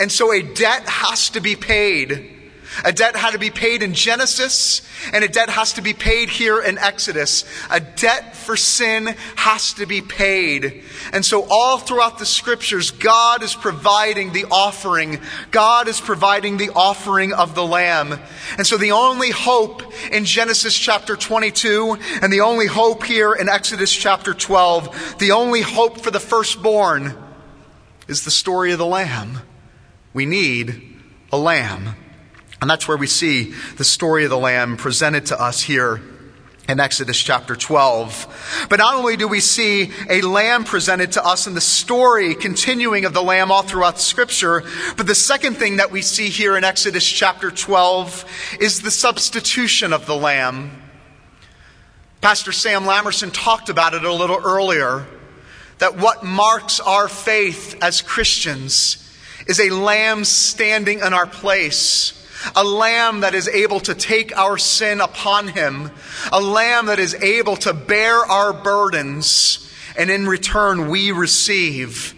And 0.00 0.10
so 0.10 0.32
a 0.32 0.42
debt 0.42 0.88
has 0.88 1.30
to 1.30 1.40
be 1.40 1.54
paid. 1.54 2.39
A 2.84 2.92
debt 2.92 3.16
had 3.16 3.32
to 3.32 3.38
be 3.38 3.50
paid 3.50 3.82
in 3.82 3.94
Genesis, 3.94 4.82
and 5.12 5.24
a 5.24 5.28
debt 5.28 5.50
has 5.50 5.74
to 5.74 5.82
be 5.82 5.92
paid 5.92 6.28
here 6.28 6.60
in 6.60 6.78
Exodus. 6.78 7.44
A 7.70 7.80
debt 7.80 8.36
for 8.36 8.56
sin 8.56 9.14
has 9.36 9.74
to 9.74 9.86
be 9.86 10.00
paid. 10.00 10.84
And 11.12 11.24
so, 11.24 11.46
all 11.50 11.78
throughout 11.78 12.18
the 12.18 12.26
scriptures, 12.26 12.90
God 12.90 13.42
is 13.42 13.54
providing 13.54 14.32
the 14.32 14.46
offering. 14.50 15.20
God 15.50 15.88
is 15.88 16.00
providing 16.00 16.56
the 16.56 16.70
offering 16.70 17.32
of 17.32 17.54
the 17.54 17.64
Lamb. 17.64 18.18
And 18.56 18.66
so, 18.66 18.76
the 18.76 18.92
only 18.92 19.30
hope 19.30 19.82
in 20.10 20.24
Genesis 20.24 20.78
chapter 20.78 21.16
22, 21.16 21.98
and 22.22 22.32
the 22.32 22.40
only 22.40 22.66
hope 22.66 23.04
here 23.04 23.34
in 23.34 23.48
Exodus 23.48 23.92
chapter 23.92 24.34
12, 24.34 25.18
the 25.18 25.32
only 25.32 25.62
hope 25.62 26.00
for 26.00 26.10
the 26.10 26.20
firstborn 26.20 27.16
is 28.08 28.24
the 28.24 28.30
story 28.30 28.72
of 28.72 28.78
the 28.78 28.86
Lamb. 28.86 29.38
We 30.12 30.26
need 30.26 30.96
a 31.32 31.38
lamb. 31.38 31.94
And 32.60 32.68
that's 32.68 32.86
where 32.86 32.96
we 32.96 33.06
see 33.06 33.54
the 33.76 33.84
story 33.84 34.24
of 34.24 34.30
the 34.30 34.38
Lamb 34.38 34.76
presented 34.76 35.26
to 35.26 35.40
us 35.40 35.62
here 35.62 36.02
in 36.68 36.78
Exodus 36.78 37.18
chapter 37.18 37.56
12. 37.56 38.66
But 38.68 38.78
not 38.78 38.94
only 38.94 39.16
do 39.16 39.26
we 39.26 39.40
see 39.40 39.90
a 40.08 40.20
lamb 40.20 40.64
presented 40.64 41.12
to 41.12 41.24
us 41.24 41.46
in 41.46 41.54
the 41.54 41.60
story 41.60 42.34
continuing 42.34 43.04
of 43.04 43.12
the 43.12 43.22
lamb 43.22 43.50
all 43.50 43.62
throughout 43.62 43.98
scripture, 43.98 44.62
but 44.96 45.06
the 45.06 45.14
second 45.14 45.54
thing 45.54 45.78
that 45.78 45.90
we 45.90 46.00
see 46.00 46.28
here 46.28 46.56
in 46.56 46.62
Exodus 46.62 47.04
chapter 47.04 47.50
12 47.50 48.58
is 48.60 48.82
the 48.82 48.90
substitution 48.90 49.92
of 49.92 50.06
the 50.06 50.14
lamb. 50.14 50.70
Pastor 52.20 52.52
Sam 52.52 52.84
Lamerson 52.84 53.30
talked 53.32 53.68
about 53.68 53.94
it 53.94 54.04
a 54.04 54.12
little 54.12 54.38
earlier 54.38 55.06
that 55.78 55.96
what 55.96 56.22
marks 56.22 56.78
our 56.78 57.08
faith 57.08 57.82
as 57.82 58.02
Christians 58.02 59.10
is 59.48 59.58
a 59.58 59.70
lamb 59.70 60.24
standing 60.24 61.00
in 61.00 61.14
our 61.14 61.26
place 61.26 62.19
a 62.54 62.64
lamb 62.64 63.20
that 63.20 63.34
is 63.34 63.48
able 63.48 63.80
to 63.80 63.94
take 63.94 64.36
our 64.36 64.58
sin 64.58 65.00
upon 65.00 65.48
him, 65.48 65.90
a 66.32 66.40
lamb 66.40 66.86
that 66.86 66.98
is 66.98 67.14
able 67.14 67.56
to 67.56 67.72
bear 67.72 68.16
our 68.16 68.52
burdens, 68.52 69.72
and 69.96 70.10
in 70.10 70.26
return 70.26 70.88
we 70.88 71.12
receive 71.12 72.14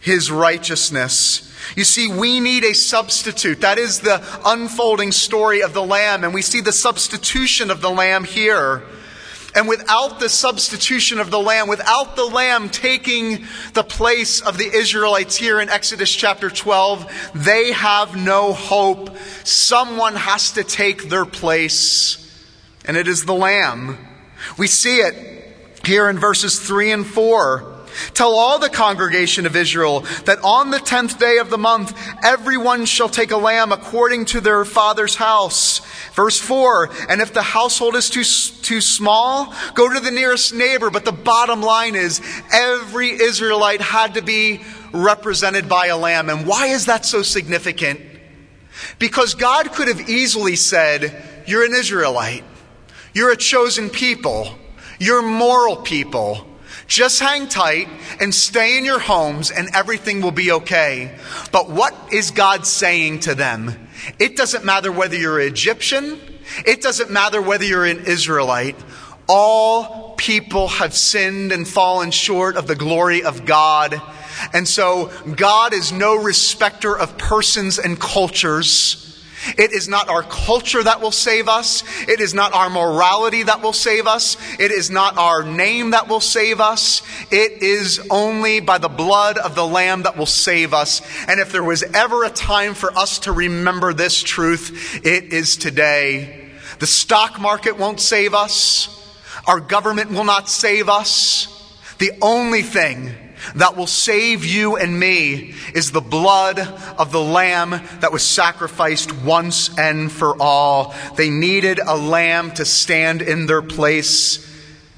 his 0.00 0.30
righteousness. 0.30 1.50
You 1.76 1.84
see, 1.84 2.08
we 2.08 2.40
need 2.40 2.62
a 2.64 2.74
substitute. 2.74 3.62
That 3.62 3.78
is 3.78 4.00
the 4.00 4.22
unfolding 4.44 5.12
story 5.12 5.62
of 5.62 5.72
the 5.72 5.82
lamb, 5.82 6.24
and 6.24 6.34
we 6.34 6.42
see 6.42 6.60
the 6.60 6.72
substitution 6.72 7.70
of 7.70 7.80
the 7.80 7.90
lamb 7.90 8.24
here. 8.24 8.82
And 9.54 9.68
without 9.68 10.18
the 10.18 10.28
substitution 10.28 11.20
of 11.20 11.30
the 11.30 11.38
lamb, 11.38 11.68
without 11.68 12.16
the 12.16 12.24
lamb 12.24 12.68
taking 12.68 13.46
the 13.72 13.84
place 13.84 14.40
of 14.40 14.58
the 14.58 14.66
Israelites 14.66 15.36
here 15.36 15.60
in 15.60 15.68
Exodus 15.68 16.12
chapter 16.12 16.50
12, 16.50 17.30
they 17.34 17.70
have 17.70 18.16
no 18.16 18.52
hope. 18.52 19.16
Someone 19.44 20.16
has 20.16 20.52
to 20.52 20.64
take 20.64 21.08
their 21.08 21.24
place, 21.24 22.18
and 22.84 22.96
it 22.96 23.06
is 23.06 23.24
the 23.24 23.34
lamb. 23.34 23.96
We 24.58 24.66
see 24.66 24.98
it 24.98 25.56
here 25.84 26.08
in 26.08 26.18
verses 26.18 26.58
3 26.58 26.90
and 26.90 27.06
4. 27.06 27.73
Tell 28.14 28.32
all 28.32 28.58
the 28.58 28.68
congregation 28.68 29.46
of 29.46 29.56
Israel 29.56 30.00
that 30.24 30.38
on 30.42 30.70
the 30.70 30.78
tenth 30.78 31.18
day 31.18 31.38
of 31.38 31.50
the 31.50 31.58
month, 31.58 31.96
everyone 32.22 32.86
shall 32.86 33.08
take 33.08 33.30
a 33.30 33.36
lamb 33.36 33.72
according 33.72 34.26
to 34.26 34.40
their 34.40 34.64
father's 34.64 35.16
house. 35.16 35.80
Verse 36.14 36.38
4 36.38 36.90
And 37.08 37.20
if 37.20 37.32
the 37.32 37.42
household 37.42 37.96
is 37.96 38.10
too, 38.10 38.24
too 38.62 38.80
small, 38.80 39.54
go 39.74 39.92
to 39.92 40.00
the 40.00 40.10
nearest 40.10 40.54
neighbor. 40.54 40.90
But 40.90 41.04
the 41.04 41.12
bottom 41.12 41.62
line 41.62 41.94
is 41.94 42.20
every 42.52 43.10
Israelite 43.10 43.80
had 43.80 44.14
to 44.14 44.22
be 44.22 44.60
represented 44.92 45.68
by 45.68 45.86
a 45.86 45.96
lamb. 45.96 46.30
And 46.30 46.46
why 46.46 46.68
is 46.68 46.86
that 46.86 47.04
so 47.04 47.22
significant? 47.22 48.00
Because 48.98 49.34
God 49.34 49.72
could 49.72 49.88
have 49.88 50.08
easily 50.08 50.56
said, 50.56 51.44
You're 51.46 51.64
an 51.64 51.74
Israelite, 51.74 52.44
you're 53.12 53.32
a 53.32 53.36
chosen 53.36 53.90
people, 53.90 54.56
you're 54.98 55.22
moral 55.22 55.76
people. 55.76 56.46
Just 56.86 57.20
hang 57.20 57.48
tight 57.48 57.88
and 58.20 58.34
stay 58.34 58.76
in 58.76 58.84
your 58.84 58.98
homes 58.98 59.50
and 59.50 59.68
everything 59.74 60.20
will 60.20 60.30
be 60.30 60.52
okay. 60.52 61.16
But 61.50 61.70
what 61.70 61.94
is 62.12 62.30
God 62.30 62.66
saying 62.66 63.20
to 63.20 63.34
them? 63.34 63.88
It 64.18 64.36
doesn't 64.36 64.64
matter 64.64 64.92
whether 64.92 65.16
you're 65.16 65.40
Egyptian. 65.40 66.20
It 66.66 66.82
doesn't 66.82 67.10
matter 67.10 67.40
whether 67.40 67.64
you're 67.64 67.86
an 67.86 68.04
Israelite. 68.06 68.76
All 69.26 70.14
people 70.16 70.68
have 70.68 70.94
sinned 70.94 71.52
and 71.52 71.66
fallen 71.66 72.10
short 72.10 72.56
of 72.56 72.66
the 72.66 72.76
glory 72.76 73.22
of 73.22 73.46
God. 73.46 74.00
And 74.52 74.68
so 74.68 75.10
God 75.36 75.72
is 75.72 75.92
no 75.92 76.14
respecter 76.16 76.96
of 76.96 77.16
persons 77.16 77.78
and 77.78 77.98
cultures. 77.98 79.13
It 79.58 79.72
is 79.72 79.88
not 79.88 80.08
our 80.08 80.22
culture 80.22 80.82
that 80.82 81.00
will 81.00 81.12
save 81.12 81.48
us. 81.48 81.84
It 82.08 82.20
is 82.20 82.34
not 82.34 82.52
our 82.54 82.70
morality 82.70 83.42
that 83.42 83.62
will 83.62 83.72
save 83.72 84.06
us. 84.06 84.36
It 84.58 84.70
is 84.70 84.90
not 84.90 85.16
our 85.16 85.42
name 85.44 85.90
that 85.90 86.08
will 86.08 86.20
save 86.20 86.60
us. 86.60 87.02
It 87.30 87.62
is 87.62 88.06
only 88.10 88.60
by 88.60 88.78
the 88.78 88.88
blood 88.88 89.38
of 89.38 89.54
the 89.54 89.66
Lamb 89.66 90.02
that 90.02 90.16
will 90.16 90.26
save 90.26 90.72
us. 90.74 91.00
And 91.28 91.40
if 91.40 91.52
there 91.52 91.64
was 91.64 91.82
ever 91.82 92.24
a 92.24 92.30
time 92.30 92.74
for 92.74 92.96
us 92.96 93.20
to 93.20 93.32
remember 93.32 93.92
this 93.92 94.22
truth, 94.22 95.00
it 95.04 95.32
is 95.32 95.56
today. 95.56 96.50
The 96.78 96.86
stock 96.86 97.40
market 97.40 97.78
won't 97.78 98.00
save 98.00 98.34
us. 98.34 98.88
Our 99.46 99.60
government 99.60 100.10
will 100.10 100.24
not 100.24 100.48
save 100.48 100.88
us. 100.88 101.48
The 101.98 102.12
only 102.22 102.62
thing 102.62 103.14
that 103.54 103.76
will 103.76 103.86
save 103.86 104.44
you 104.44 104.76
and 104.76 104.98
me 104.98 105.54
is 105.74 105.92
the 105.92 106.00
blood 106.00 106.58
of 106.58 107.12
the 107.12 107.20
lamb 107.20 107.70
that 108.00 108.12
was 108.12 108.22
sacrificed 108.22 109.12
once 109.22 109.76
and 109.78 110.10
for 110.10 110.40
all. 110.40 110.94
They 111.16 111.30
needed 111.30 111.78
a 111.78 111.96
lamb 111.96 112.52
to 112.52 112.64
stand 112.64 113.22
in 113.22 113.46
their 113.46 113.62
place. 113.62 114.50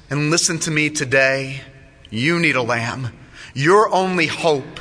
And 0.09 0.29
listen 0.29 0.59
to 0.59 0.71
me 0.71 0.89
today. 0.89 1.61
You 2.09 2.39
need 2.39 2.55
a 2.55 2.61
lamb. 2.61 3.09
Your 3.53 3.93
only 3.93 4.27
hope 4.27 4.79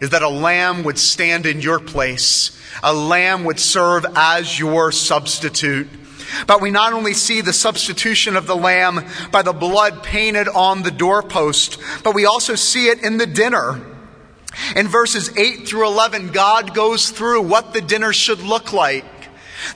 is 0.00 0.10
that 0.10 0.22
a 0.22 0.28
lamb 0.28 0.82
would 0.84 0.98
stand 0.98 1.46
in 1.46 1.60
your 1.60 1.78
place, 1.78 2.60
a 2.82 2.92
lamb 2.92 3.44
would 3.44 3.58
serve 3.58 4.04
as 4.14 4.58
your 4.58 4.92
substitute. 4.92 5.88
But 6.46 6.60
we 6.60 6.70
not 6.70 6.92
only 6.92 7.14
see 7.14 7.40
the 7.40 7.52
substitution 7.52 8.36
of 8.36 8.46
the 8.46 8.56
lamb 8.56 9.04
by 9.30 9.42
the 9.42 9.52
blood 9.52 10.02
painted 10.02 10.48
on 10.48 10.82
the 10.82 10.90
doorpost, 10.90 11.78
but 12.02 12.14
we 12.14 12.26
also 12.26 12.54
see 12.54 12.88
it 12.88 13.02
in 13.02 13.18
the 13.18 13.26
dinner. 13.26 13.80
In 14.74 14.88
verses 14.88 15.36
8 15.36 15.68
through 15.68 15.86
11, 15.86 16.32
God 16.32 16.74
goes 16.74 17.10
through 17.10 17.42
what 17.42 17.72
the 17.72 17.80
dinner 17.80 18.12
should 18.12 18.40
look 18.40 18.72
like. 18.72 19.04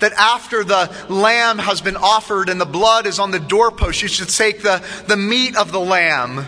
That 0.01 0.13
after 0.13 0.63
the 0.63 0.91
lamb 1.09 1.59
has 1.59 1.81
been 1.81 1.97
offered 1.97 2.49
and 2.49 2.61
the 2.61 2.67
blood 2.67 3.07
is 3.07 3.19
on 3.19 3.31
the 3.31 3.41
doorpost, 3.41 4.03
you 4.03 4.09
should 4.09 4.29
take 4.29 4.63
the, 4.63 4.85
the 5.07 5.17
meat 5.17 5.57
of 5.57 5.73
the 5.73 5.81
lamb 5.81 6.47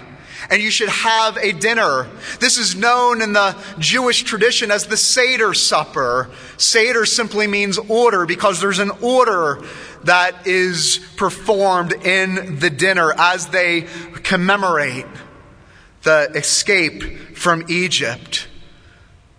and 0.51 0.63
you 0.63 0.71
should 0.71 0.89
have 0.89 1.37
a 1.39 1.53
dinner. 1.53 2.07
This 2.41 2.59
is 2.59 2.75
known 2.75 3.23
in 3.23 3.33
the 3.33 3.57
Jewish 3.79 4.23
tradition 4.23 4.71
as 4.71 4.87
the 4.87 4.97
Seder 4.97 5.55
supper. 5.55 6.31
Seder 6.57 7.07
simply 7.07 7.47
means 7.47 7.79
order 7.79 8.27
because 8.27 8.61
there's 8.61 8.79
an 8.79 8.91
order 9.01 9.63
that 10.05 10.47
is 10.47 11.01
performed 11.17 11.93
in 11.93 12.59
the 12.59 12.71
dinner 12.71 13.13
as 13.17 13.49
they 13.49 13.83
commemorate 14.23 15.07
the 16.03 16.31
escape 16.35 17.37
from 17.37 17.65
Egypt. 17.69 18.49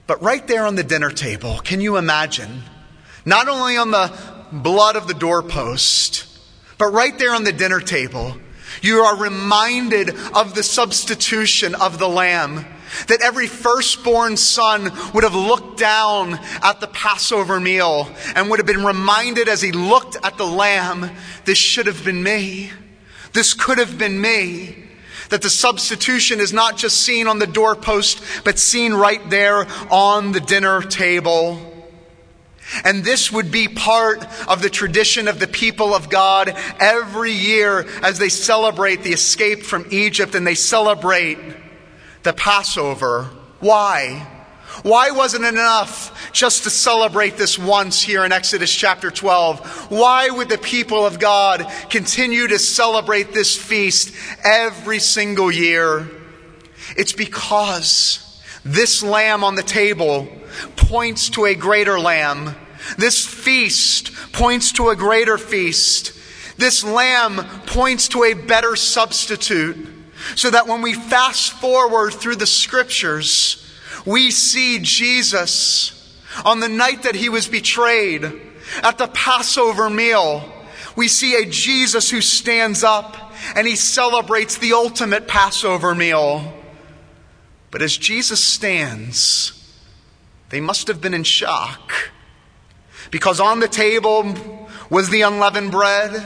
But 0.08 0.22
right 0.22 0.46
there 0.48 0.66
on 0.66 0.76
the 0.76 0.84
dinner 0.84 1.10
table, 1.10 1.60
can 1.60 1.82
you 1.82 1.98
imagine? 1.98 2.64
Not 3.26 3.48
only 3.48 3.78
on 3.78 3.92
the 3.92 4.12
blood 4.52 4.96
of 4.96 5.08
the 5.08 5.14
doorpost, 5.14 6.28
but 6.78 6.88
right 6.88 7.18
there 7.18 7.34
on 7.34 7.44
the 7.44 7.54
dinner 7.54 7.80
table, 7.80 8.38
you 8.82 9.00
are 9.00 9.18
reminded 9.18 10.10
of 10.34 10.56
the 10.56 10.64
substitution 10.64 11.76
of 11.76 12.00
the 12.00 12.10
Lamb. 12.10 12.66
That 13.08 13.22
every 13.22 13.48
firstborn 13.48 14.38
son 14.38 14.92
would 15.14 15.24
have 15.24 15.36
looked 15.36 15.78
down 15.78 16.40
at 16.62 16.80
the 16.80 16.88
Passover 16.88 17.60
meal 17.60 18.10
and 18.36 18.50
would 18.50 18.60
have 18.60 18.66
been 18.66 18.86
reminded 18.86 19.48
as 19.48 19.62
he 19.62 19.72
looked 19.72 20.18
at 20.24 20.38
the 20.38 20.46
Lamb, 20.46 21.10
this 21.46 21.58
should 21.58 21.88
have 21.88 22.04
been 22.04 22.22
me. 22.24 22.72
This 23.34 23.54
could 23.54 23.80
have 23.80 23.98
been 23.98 24.20
me. 24.20 24.76
That 25.30 25.42
the 25.42 25.50
substitution 25.50 26.40
is 26.40 26.54
not 26.54 26.78
just 26.78 27.02
seen 27.02 27.28
on 27.28 27.40
the 27.40 27.48
doorpost, 27.48 28.22
but 28.44 28.60
seen 28.60 28.94
right 28.94 29.28
there 29.30 29.66
on 29.90 30.32
the 30.32 30.40
dinner 30.40 30.82
table. 30.82 31.74
And 32.84 33.04
this 33.04 33.32
would 33.32 33.52
be 33.52 33.68
part 33.68 34.26
of 34.48 34.62
the 34.62 34.70
tradition 34.70 35.28
of 35.28 35.40
the 35.40 35.48
people 35.48 35.94
of 35.94 36.10
God 36.10 36.56
every 36.80 37.32
year 37.32 37.86
as 38.02 38.20
they 38.20 38.30
celebrate 38.30 39.04
the 39.04 39.14
escape 39.14 39.64
from 39.64 39.88
Egypt 39.92 40.36
and 40.36 40.46
they 40.46 40.56
celebrate 40.56 41.38
the 42.24 42.34
Passover. 42.34 43.30
Why? 43.60 44.28
Why 44.82 45.12
wasn't 45.12 45.46
it 45.46 45.54
enough 45.54 46.32
just 46.34 46.64
to 46.64 46.70
celebrate 46.70 47.38
this 47.38 47.60
once 47.60 48.02
here 48.02 48.26
in 48.26 48.32
Exodus 48.32 48.74
chapter 48.74 49.12
12? 49.12 49.92
Why 49.92 50.30
would 50.30 50.50
the 50.50 50.58
people 50.58 51.06
of 51.06 51.20
God 51.20 51.66
continue 51.90 52.48
to 52.48 52.58
celebrate 52.58 53.34
this 53.34 53.56
feast 53.56 54.14
every 54.44 55.00
single 55.00 55.52
year? 55.52 56.10
It's 56.98 57.14
because 57.14 58.42
this 58.66 59.04
lamb 59.04 59.44
on 59.44 59.56
the 59.56 59.64
table 59.64 60.28
points 60.76 61.30
to 61.32 61.46
a 61.46 61.56
greater 61.56 62.00
lamb. 62.00 62.56
This 62.98 63.26
feast 63.26 64.12
points 64.34 64.72
to 64.74 64.90
a 64.90 64.96
greater 64.96 65.38
feast. 65.38 66.14
This 66.58 66.84
lamb 66.84 67.46
points 67.68 68.08
to 68.10 68.24
a 68.24 68.34
better 68.34 68.76
substitute. 68.76 69.93
So 70.36 70.50
that 70.50 70.68
when 70.68 70.82
we 70.82 70.94
fast 70.94 71.54
forward 71.54 72.14
through 72.14 72.38
the 72.38 72.48
scriptures, 72.48 73.60
we 74.06 74.32
see 74.32 74.80
Jesus 74.82 76.00
on 76.46 76.60
the 76.60 76.70
night 76.70 77.04
that 77.04 77.16
he 77.16 77.30
was 77.30 77.48
betrayed 77.48 78.24
at 78.82 78.98
the 78.98 79.08
Passover 79.08 79.90
meal. 79.90 80.44
We 80.96 81.08
see 81.08 81.36
a 81.36 81.46
Jesus 81.46 82.10
who 82.10 82.22
stands 82.22 82.84
up 82.84 83.18
and 83.56 83.68
he 83.68 83.76
celebrates 83.76 84.58
the 84.58 84.74
ultimate 84.74 85.28
Passover 85.28 85.94
meal. 85.94 86.54
But 87.72 87.82
as 87.82 87.98
Jesus 87.98 88.44
stands, 88.44 89.60
they 90.50 90.62
must 90.62 90.88
have 90.88 91.02
been 91.02 91.14
in 91.14 91.24
shock 91.24 91.92
because 93.10 93.40
on 93.40 93.60
the 93.60 93.68
table 93.68 94.68
was 94.90 95.10
the 95.10 95.22
unleavened 95.22 95.72
bread, 95.72 96.24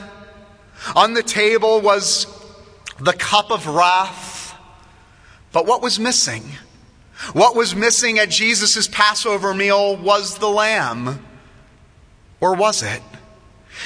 on 0.96 1.14
the 1.14 1.24
table 1.24 1.82
was 1.82 2.26
the 3.00 3.14
cup 3.14 3.52
of 3.52 3.68
wrath. 3.68 4.56
But 5.52 5.66
what 5.66 5.82
was 5.82 6.00
missing? 6.00 6.44
What 7.34 7.56
was 7.56 7.76
missing 7.76 8.20
at 8.20 8.30
Jesus' 8.30 8.88
Passover 8.88 9.54
meal 9.54 9.96
was 9.96 10.38
the 10.38 10.50
lamb. 10.50 11.26
Or 12.40 12.56
was 12.56 12.84
it? 12.84 13.02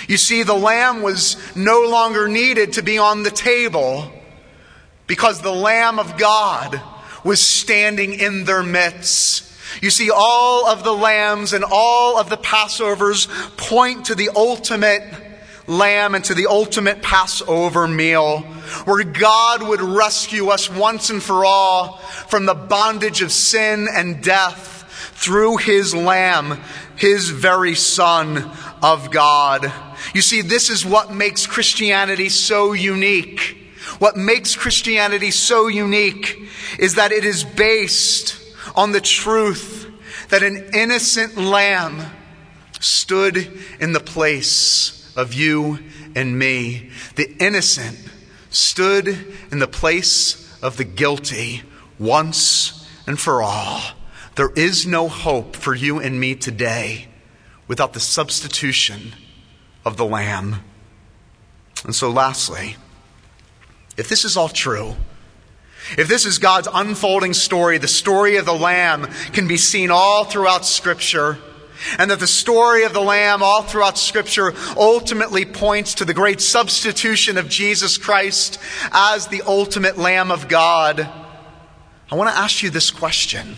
You 0.08 0.18
see, 0.18 0.44
the 0.44 0.54
lamb 0.54 1.02
was 1.02 1.38
no 1.56 1.82
longer 1.82 2.28
needed 2.28 2.74
to 2.74 2.84
be 2.84 2.98
on 2.98 3.24
the 3.24 3.32
table 3.32 4.12
because 5.08 5.42
the 5.42 5.52
Lamb 5.52 6.00
of 6.00 6.18
God 6.18 6.82
was 7.24 7.46
standing 7.46 8.14
in 8.14 8.46
their 8.46 8.64
midst. 8.64 9.44
You 9.82 9.90
see, 9.90 10.10
all 10.10 10.66
of 10.66 10.84
the 10.84 10.94
lambs 10.94 11.54
and 11.54 11.66
all 11.70 12.18
of 12.18 12.30
the 12.30 12.38
Passovers 12.38 13.28
point 13.58 14.06
to 14.06 14.16
the 14.16 14.30
ultimate 14.36 15.04
lamb 15.72 16.14
into 16.16 16.34
the 16.34 16.48
ultimate 16.48 17.02
Passover 17.02 17.88
meal, 17.88 18.40
where 18.86 19.04
God 19.04 19.64
would 19.64 19.82
rescue 19.82 20.50
us 20.50 20.70
once 20.70 21.10
and 21.10 21.24
for 21.24 21.46
all 21.46 21.98
from 22.28 22.46
the 22.46 22.54
bondage 22.54 23.22
of 23.22 23.32
sin 23.32 23.88
and 23.92 24.22
death 24.22 25.12
through 25.16 25.58
his 25.58 25.96
lamb, 25.96 26.60
his 26.98 27.30
very 27.30 27.76
son 27.76 28.52
of 28.82 29.12
God. 29.12 29.72
You 30.14 30.22
see, 30.22 30.42
this 30.42 30.70
is 30.70 30.86
what 30.86 31.14
makes 31.14 31.48
Christianity 31.48 32.30
so 32.30 32.74
unique. 32.74 33.58
What 34.00 34.18
makes 34.18 34.56
Christianity 34.56 35.32
so 35.32 35.68
unique 35.68 36.38
is 36.80 36.96
that 36.96 37.12
it 37.12 37.24
is 37.24 37.44
based 37.44 38.36
on 38.76 38.92
the 38.92 39.02
truth 39.02 39.88
that 40.30 40.44
an 40.44 40.72
innocent 40.74 41.38
lamb 41.38 42.02
stood 42.80 43.38
in 43.80 43.94
the 43.94 44.00
place 44.00 45.01
of 45.16 45.34
you 45.34 45.80
and 46.16 46.38
me. 46.38 46.90
The 47.16 47.36
innocent 47.40 47.98
stood 48.50 49.08
in 49.52 49.60
the 49.60 49.68
place 49.68 50.60
of 50.62 50.78
the 50.78 50.84
guilty 50.84 51.64
once 52.00 52.88
and 53.08 53.20
for 53.20 53.42
all. 53.42 53.82
There 54.36 54.52
is 54.56 54.88
no 54.88 55.08
hope 55.08 55.56
for 55.56 55.76
you 55.76 56.00
and 56.00 56.20
me 56.20 56.36
today 56.36 57.08
without 57.68 57.94
the 57.94 58.00
substitution 58.00 59.14
of 59.86 59.98
the 59.98 60.06
Lamb. 60.06 60.64
And 61.84 61.96
so, 61.96 62.10
lastly, 62.10 62.76
if 63.98 64.08
this 64.08 64.24
is 64.26 64.38
all 64.38 64.50
true, 64.50 64.96
if 65.98 66.08
this 66.08 66.26
is 66.26 66.38
God's 66.38 66.68
unfolding 66.72 67.34
story, 67.34 67.78
the 67.78 67.88
story 67.88 68.38
of 68.38 68.46
the 68.46 68.54
Lamb 68.54 69.08
can 69.34 69.48
be 69.48 69.58
seen 69.58 69.92
all 69.92 70.24
throughout 70.24 70.66
Scripture, 70.66 71.38
and 71.98 72.12
that 72.12 72.20
the 72.20 72.28
story 72.28 72.84
of 72.84 72.94
the 72.94 73.02
Lamb 73.02 73.44
all 73.44 73.64
throughout 73.64 73.98
Scripture 73.98 74.54
ultimately 74.78 75.46
points 75.46 75.96
to 75.96 76.06
the 76.06 76.14
great 76.14 76.42
substitution 76.42 77.38
of 77.38 77.50
Jesus 77.50 77.98
Christ 77.98 78.60
as 78.92 79.28
the 79.28 79.42
ultimate 79.44 79.98
Lamb 79.98 80.32
of 80.32 80.48
God. 80.48 81.00
I 82.12 82.16
want 82.16 82.30
to 82.30 82.38
ask 82.38 82.62
you 82.62 82.70
this 82.70 82.92
question 82.92 83.56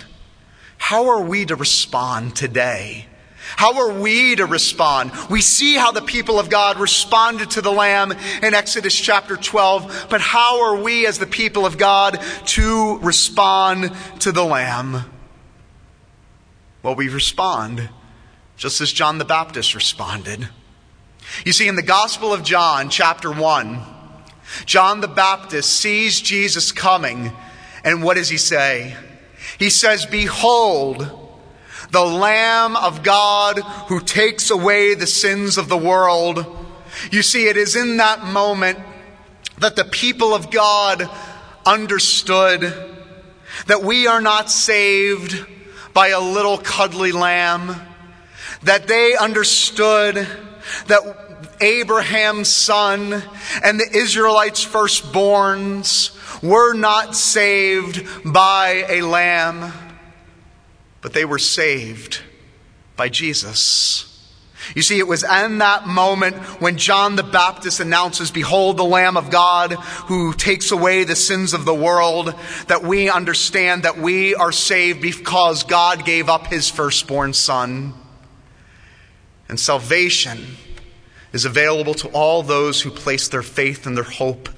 How 0.78 1.10
are 1.10 1.22
we 1.22 1.46
to 1.46 1.56
respond 1.56 2.36
today? 2.36 3.08
How 3.56 3.78
are 3.78 4.00
we 4.00 4.36
to 4.36 4.46
respond? 4.46 5.12
We 5.30 5.42
see 5.42 5.76
how 5.76 5.92
the 5.92 6.02
people 6.02 6.40
of 6.40 6.50
God 6.50 6.80
responded 6.80 7.52
to 7.52 7.62
the 7.62 7.72
Lamb 7.72 8.12
in 8.12 8.54
Exodus 8.54 8.96
chapter 8.96 9.36
12, 9.36 10.08
but 10.10 10.22
how 10.22 10.64
are 10.64 10.78
we 10.78 11.06
as 11.06 11.20
the 11.20 11.28
people 11.28 11.66
of 11.66 11.78
God 11.78 12.20
to 12.46 12.98
respond 13.00 13.92
to 14.20 14.32
the 14.32 14.44
Lamb? 14.44 15.06
Well, 16.82 16.96
we 16.96 17.10
respond 17.10 17.90
just 18.64 18.80
as 18.80 18.94
John 18.94 19.18
the 19.18 19.26
Baptist 19.26 19.76
responded. 19.76 20.48
You 21.46 21.52
see, 21.52 21.68
in 21.68 21.76
the 21.76 21.82
Gospel 21.82 22.32
of 22.32 22.44
John, 22.44 22.90
chapter 22.90 23.30
1, 23.30 23.82
John 24.66 25.02
the 25.02 25.10
Baptist 25.10 25.70
sees 25.70 26.22
Jesus 26.22 26.72
coming, 26.72 27.34
and 27.84 28.02
what 28.02 28.16
does 28.16 28.30
he 28.30 28.38
say? 28.38 28.96
He 29.60 29.70
says, 29.70 30.06
Behold, 30.06 31.00
the 31.92 32.06
Lamb 32.06 32.78
of 32.78 33.04
God 33.04 33.60
who 33.90 34.00
takes 34.00 34.50
away 34.50 34.94
the 34.94 35.08
sins 35.08 35.58
of 35.58 35.68
the 35.68 35.76
world. 35.76 36.46
You 37.12 37.22
see, 37.22 37.48
it 37.48 37.58
is 37.58 37.76
in 37.76 37.98
that 37.98 38.24
moment 38.24 38.80
that 39.58 39.76
the 39.76 39.84
people 39.84 40.34
of 40.34 40.52
God 40.52 41.10
understood 41.66 42.62
that 43.68 43.84
we 43.84 44.08
are 44.08 44.22
not 44.22 44.50
saved 44.50 45.46
by 45.94 46.08
a 46.08 46.22
little 46.22 46.58
cuddly 46.58 47.12
lamb, 47.12 47.76
that 48.66 48.88
they 48.88 49.16
understood 49.16 50.28
that 50.88 51.56
Abraham's 51.62 52.50
son 52.50 53.22
and 53.64 53.80
the 53.80 53.90
Israelites' 53.94 54.66
firstborns 54.66 56.12
were 56.42 56.74
not 56.74 57.16
saved 57.16 58.08
by 58.26 58.86
a 58.90 59.02
lamb 59.02 59.72
but 61.04 61.14
they 61.14 61.26
were 61.26 61.38
saved 61.38 62.22
by 62.96 63.10
Jesus. 63.10 64.10
You 64.74 64.82
see, 64.82 64.98
it 64.98 65.08
was 65.08 65.26
in 65.26 65.58
that 65.58 65.86
moment 65.86 66.38
when 66.62 66.78
John 66.78 67.18
the 67.18 67.24
Baptist 67.24 67.82
announces, 67.82 68.32
Behold 68.32 68.78
the 68.78 68.86
Lamb 68.86 69.18
of 69.18 69.30
God 69.30 69.74
who 69.74 70.34
takes 70.34 70.72
away 70.72 71.04
the 71.04 71.18
sins 71.18 71.54
of 71.54 71.66
the 71.66 71.74
world, 71.74 72.34
that 72.68 72.84
we 72.84 73.10
understand 73.10 73.84
that 73.84 73.98
we 73.98 74.34
are 74.34 74.54
saved 74.54 75.02
because 75.02 75.66
God 75.66 76.06
gave 76.06 76.30
up 76.30 76.48
his 76.48 76.70
firstborn 76.70 77.34
Son. 77.34 77.94
And 79.50 79.60
salvation 79.60 80.58
is 81.32 81.46
available 81.46 81.94
to 81.96 82.08
all 82.10 82.44
those 82.44 82.82
who 82.82 82.92
place 82.92 83.28
their 83.28 83.42
faith 83.42 83.86
and 83.86 83.98
their 83.98 84.04
hope 84.04 84.50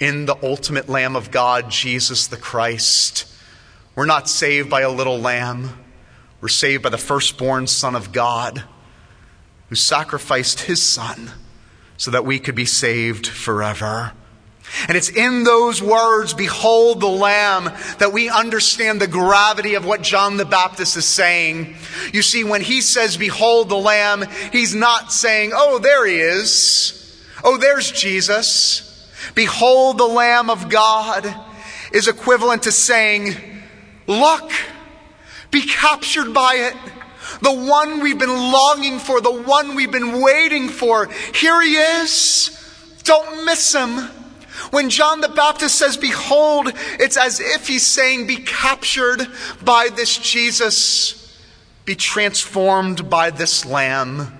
in 0.00 0.26
the 0.26 0.36
ultimate 0.42 0.88
Lamb 0.88 1.16
of 1.16 1.30
God, 1.30 1.70
Jesus 1.70 2.26
the 2.26 2.36
Christ. 2.36 3.26
We're 3.94 4.06
not 4.06 4.28
saved 4.28 4.68
by 4.68 4.80
a 4.80 4.90
little 4.90 5.18
lamb, 5.18 5.78
we're 6.40 6.48
saved 6.48 6.82
by 6.82 6.88
the 6.90 6.98
firstborn 6.98 7.66
Son 7.66 7.94
of 7.94 8.12
God 8.12 8.64
who 9.68 9.74
sacrificed 9.74 10.60
his 10.60 10.82
son 10.82 11.30
so 11.96 12.10
that 12.10 12.24
we 12.24 12.38
could 12.38 12.54
be 12.54 12.66
saved 12.66 13.26
forever. 13.26 14.12
And 14.88 14.96
it's 14.96 15.08
in 15.08 15.44
those 15.44 15.82
words, 15.82 16.34
behold 16.34 17.00
the 17.00 17.06
Lamb, 17.06 17.64
that 17.98 18.12
we 18.12 18.28
understand 18.28 19.00
the 19.00 19.06
gravity 19.06 19.74
of 19.74 19.84
what 19.84 20.02
John 20.02 20.36
the 20.36 20.44
Baptist 20.44 20.96
is 20.96 21.04
saying. 21.04 21.76
You 22.12 22.22
see, 22.22 22.44
when 22.44 22.60
he 22.60 22.80
says, 22.80 23.16
behold 23.16 23.68
the 23.68 23.76
Lamb, 23.76 24.24
he's 24.52 24.74
not 24.74 25.12
saying, 25.12 25.52
oh, 25.54 25.78
there 25.78 26.06
he 26.06 26.16
is. 26.16 27.22
Oh, 27.42 27.56
there's 27.56 27.90
Jesus. 27.90 29.08
Behold 29.34 29.98
the 29.98 30.06
Lamb 30.06 30.50
of 30.50 30.68
God 30.68 31.34
is 31.92 32.08
equivalent 32.08 32.64
to 32.64 32.72
saying, 32.72 33.36
look, 34.06 34.50
be 35.50 35.62
captured 35.62 36.34
by 36.34 36.54
it 36.54 36.76
the 37.40 37.52
one 37.52 38.00
we've 38.00 38.18
been 38.18 38.52
longing 38.52 38.98
for, 38.98 39.20
the 39.20 39.30
one 39.30 39.74
we've 39.74 39.92
been 39.92 40.20
waiting 40.20 40.68
for. 40.68 41.06
Here 41.34 41.60
he 41.62 41.76
is. 41.76 42.50
Don't 43.04 43.44
miss 43.44 43.74
him. 43.74 44.08
When 44.74 44.90
John 44.90 45.20
the 45.20 45.28
Baptist 45.28 45.78
says, 45.78 45.96
Behold, 45.96 46.72
it's 46.98 47.16
as 47.16 47.38
if 47.38 47.68
he's 47.68 47.86
saying, 47.86 48.26
Be 48.26 48.38
captured 48.38 49.24
by 49.62 49.88
this 49.94 50.18
Jesus, 50.18 51.40
be 51.84 51.94
transformed 51.94 53.08
by 53.08 53.30
this 53.30 53.64
Lamb. 53.64 54.36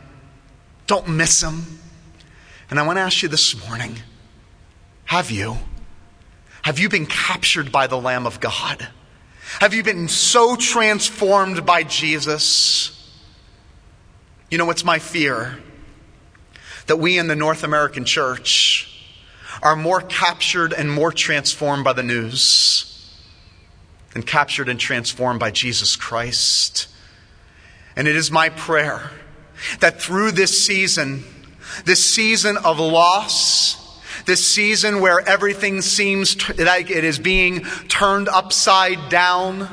Don't 0.88 1.07
miss 1.07 1.40
him. 1.40 1.79
And 2.68 2.81
I 2.81 2.83
want 2.85 2.97
to 2.97 3.03
ask 3.03 3.23
you 3.23 3.29
this 3.29 3.64
morning 3.68 3.94
have 5.05 5.31
you? 5.31 5.57
Have 6.62 6.81
you 6.81 6.88
been 6.88 7.07
captured 7.07 7.70
by 7.70 7.87
the 7.87 8.01
Lamb 8.01 8.27
of 8.27 8.40
God? 8.40 8.88
Have 9.61 9.73
you 9.73 9.85
been 9.85 10.09
so 10.09 10.57
transformed 10.57 11.64
by 11.64 11.85
Jesus? 11.85 13.09
You 14.51 14.59
know, 14.59 14.64
what's 14.64 14.85
my 14.85 14.99
fear? 14.99 15.61
That 16.88 16.97
we 16.97 17.20
in 17.20 17.29
the 17.29 17.37
North 17.37 17.62
American 17.62 18.05
church 18.05 18.90
are 19.62 19.77
more 19.77 20.01
captured 20.01 20.73
and 20.73 20.90
more 20.90 21.12
transformed 21.12 21.85
by 21.85 21.93
the 21.93 22.03
news 22.03 22.90
than 24.12 24.23
captured 24.23 24.69
and 24.69 24.79
transformed 24.79 25.40
by 25.40 25.51
Jesus 25.51 25.97
Christ. 25.97 26.88
And 27.97 28.09
it 28.09 28.17
is 28.17 28.31
my 28.31 28.49
prayer 28.49 29.11
that 29.81 30.01
through 30.01 30.33
this 30.33 30.64
season, 30.64 31.25
this 31.85 32.05
season 32.05 32.57
of 32.57 32.79
loss, 32.79 34.01
this 34.27 34.47
season 34.47 35.01
where 35.01 35.21
everything 35.21 35.83
seems 35.83 36.37
like 36.59 36.90
it 36.90 37.05
is 37.05 37.19
being 37.19 37.64
turned 37.88 38.29
upside 38.29 39.09
down, 39.09 39.69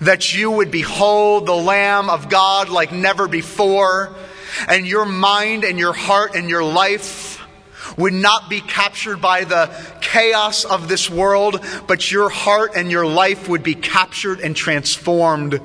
that 0.00 0.34
you 0.34 0.50
would 0.50 0.70
behold 0.70 1.46
the 1.46 1.54
Lamb 1.54 2.10
of 2.10 2.28
God 2.28 2.68
like 2.68 2.92
never 2.92 3.28
before, 3.28 4.14
and 4.68 4.86
your 4.86 5.04
mind 5.04 5.64
and 5.64 5.78
your 5.78 5.92
heart 5.92 6.34
and 6.34 6.48
your 6.48 6.64
life 6.64 7.35
would 7.96 8.12
not 8.12 8.50
be 8.50 8.60
captured 8.60 9.20
by 9.20 9.44
the 9.44 9.70
chaos 10.00 10.64
of 10.64 10.88
this 10.88 11.08
world, 11.08 11.64
but 11.86 12.10
your 12.10 12.28
heart 12.28 12.72
and 12.76 12.90
your 12.90 13.06
life 13.06 13.48
would 13.48 13.62
be 13.62 13.74
captured 13.74 14.40
and 14.40 14.54
transformed 14.54 15.60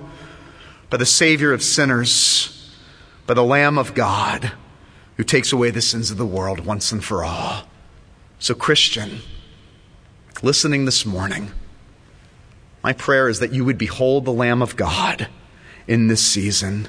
by 0.90 0.98
the 0.98 1.06
Savior 1.06 1.54
of 1.54 1.62
sinners, 1.64 2.76
by 3.28 3.34
the 3.34 3.44
Lamb 3.44 3.78
of 3.78 3.94
God 3.94 4.52
who 5.18 5.24
takes 5.24 5.52
away 5.52 5.70
the 5.70 5.82
sins 5.82 6.10
of 6.10 6.18
the 6.18 6.26
world 6.26 6.62
once 6.62 6.92
and 6.92 7.04
for 7.04 7.24
all. 7.24 7.68
So, 8.40 8.56
Christian, 8.56 9.20
listening 10.42 10.86
this 10.86 11.06
morning, 11.06 11.52
my 12.84 12.94
prayer 12.94 13.30
is 13.30 13.40
that 13.40 13.54
you 13.54 13.64
would 13.64 13.78
behold 13.78 14.26
the 14.26 14.34
Lamb 14.34 14.64
of 14.64 14.76
God 14.76 15.28
in 15.88 16.08
this 16.08 16.26
season 16.26 16.88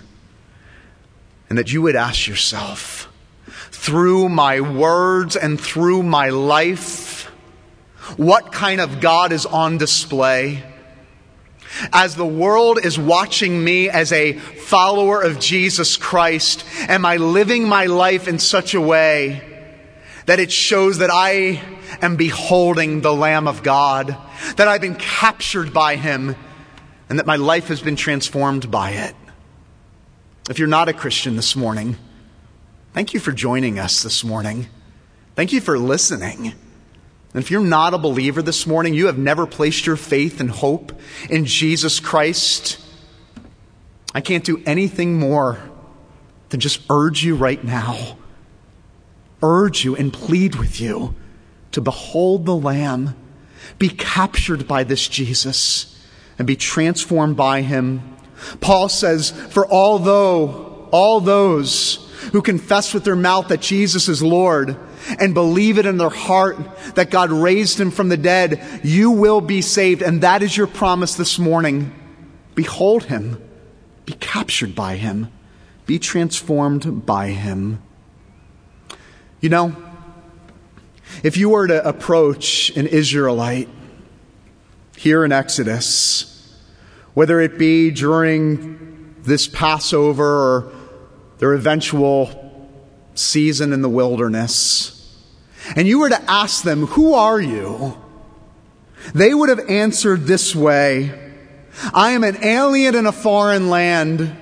and 1.50 1.58
that 1.58 1.72
you 1.72 1.82
would 1.82 1.94
ask 1.94 2.26
yourself, 2.26 3.11
through 3.82 4.28
my 4.28 4.60
words 4.60 5.34
and 5.34 5.60
through 5.60 6.04
my 6.04 6.28
life, 6.28 7.24
what 8.16 8.52
kind 8.52 8.80
of 8.80 9.00
God 9.00 9.32
is 9.32 9.44
on 9.44 9.76
display? 9.76 10.62
As 11.92 12.14
the 12.14 12.24
world 12.24 12.78
is 12.78 12.96
watching 12.96 13.64
me 13.64 13.88
as 13.88 14.12
a 14.12 14.34
follower 14.34 15.20
of 15.20 15.40
Jesus 15.40 15.96
Christ, 15.96 16.64
am 16.88 17.04
I 17.04 17.16
living 17.16 17.66
my 17.66 17.86
life 17.86 18.28
in 18.28 18.38
such 18.38 18.74
a 18.74 18.80
way 18.80 19.42
that 20.26 20.38
it 20.38 20.52
shows 20.52 20.98
that 20.98 21.10
I 21.12 21.60
am 22.00 22.14
beholding 22.14 23.00
the 23.00 23.12
Lamb 23.12 23.48
of 23.48 23.64
God, 23.64 24.16
that 24.58 24.68
I've 24.68 24.80
been 24.80 24.94
captured 24.94 25.74
by 25.74 25.96
Him, 25.96 26.36
and 27.08 27.18
that 27.18 27.26
my 27.26 27.34
life 27.34 27.66
has 27.66 27.82
been 27.82 27.96
transformed 27.96 28.70
by 28.70 28.90
it. 28.90 29.16
If 30.48 30.60
you're 30.60 30.68
not 30.68 30.88
a 30.88 30.92
Christian 30.92 31.34
this 31.34 31.56
morning, 31.56 31.96
thank 32.92 33.14
you 33.14 33.20
for 33.20 33.32
joining 33.32 33.78
us 33.78 34.02
this 34.02 34.24
morning. 34.24 34.66
Thank 35.34 35.52
you 35.52 35.60
for 35.60 35.78
listening. 35.78 36.46
And 36.46 37.42
if 37.42 37.50
you're 37.50 37.60
not 37.60 37.94
a 37.94 37.98
believer 37.98 38.42
this 38.42 38.66
morning, 38.66 38.94
you 38.94 39.06
have 39.06 39.18
never 39.18 39.46
placed 39.46 39.86
your 39.86 39.96
faith 39.96 40.40
and 40.40 40.50
hope 40.50 40.92
in 41.30 41.46
Jesus 41.46 42.00
Christ, 42.00 42.78
I 44.14 44.20
can't 44.20 44.44
do 44.44 44.62
anything 44.66 45.18
more 45.18 45.58
than 46.50 46.60
just 46.60 46.82
urge 46.90 47.24
you 47.24 47.34
right 47.34 47.62
now 47.64 48.18
urge 49.42 49.84
you 49.84 49.96
and 49.96 50.12
plead 50.12 50.54
with 50.54 50.80
you 50.80 51.14
to 51.72 51.80
behold 51.80 52.46
the 52.46 52.54
Lamb, 52.54 53.16
be 53.78 53.88
captured 53.88 54.68
by 54.68 54.84
this 54.84 55.08
Jesus, 55.08 55.88
and 56.38 56.46
be 56.46 56.56
transformed 56.56 57.36
by 57.36 57.62
him. 57.62 58.16
Paul 58.60 58.88
says, 58.88 59.30
For 59.30 59.66
although 59.70 60.88
all 60.92 61.20
those 61.20 62.01
who 62.32 62.42
confess 62.42 62.94
with 62.94 63.04
their 63.04 63.16
mouth 63.16 63.48
that 63.48 63.60
Jesus 63.60 64.08
is 64.08 64.22
Lord 64.22 64.76
and 65.18 65.34
believe 65.34 65.78
it 65.78 65.86
in 65.86 65.98
their 65.98 66.08
heart 66.08 66.56
that 66.94 67.10
God 67.10 67.30
raised 67.30 67.78
him 67.78 67.90
from 67.90 68.08
the 68.08 68.16
dead, 68.16 68.80
you 68.82 69.10
will 69.10 69.42
be 69.42 69.60
saved. 69.60 70.02
And 70.02 70.22
that 70.22 70.42
is 70.42 70.56
your 70.56 70.66
promise 70.66 71.14
this 71.14 71.38
morning. 71.38 71.92
Behold 72.54 73.04
him, 73.04 73.40
be 74.06 74.14
captured 74.14 74.74
by 74.74 74.96
him, 74.96 75.30
be 75.84 75.98
transformed 75.98 77.04
by 77.04 77.28
him. 77.28 77.82
You 79.40 79.50
know, 79.50 79.76
if 81.22 81.36
you 81.36 81.50
were 81.50 81.66
to 81.66 81.86
approach 81.86 82.74
an 82.76 82.86
Israelite 82.86 83.68
here 84.96 85.24
in 85.24 85.32
Exodus, 85.32 86.56
whether 87.12 87.40
it 87.40 87.58
be 87.58 87.90
during 87.90 89.16
this 89.22 89.46
Passover 89.46 90.24
or 90.24 90.72
their 91.42 91.54
eventual 91.54 92.30
season 93.16 93.72
in 93.72 93.82
the 93.82 93.88
wilderness, 93.88 95.12
and 95.74 95.88
you 95.88 95.98
were 95.98 96.08
to 96.08 96.30
ask 96.30 96.62
them, 96.62 96.86
Who 96.86 97.14
are 97.14 97.40
you? 97.40 98.00
They 99.12 99.34
would 99.34 99.48
have 99.48 99.68
answered 99.68 100.20
this 100.20 100.54
way 100.54 101.32
I 101.92 102.12
am 102.12 102.22
an 102.22 102.44
alien 102.44 102.94
in 102.94 103.06
a 103.06 103.12
foreign 103.12 103.70
land. 103.70 104.36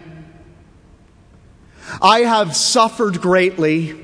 I 2.02 2.18
have 2.18 2.54
suffered 2.54 3.22
greatly. 3.22 3.98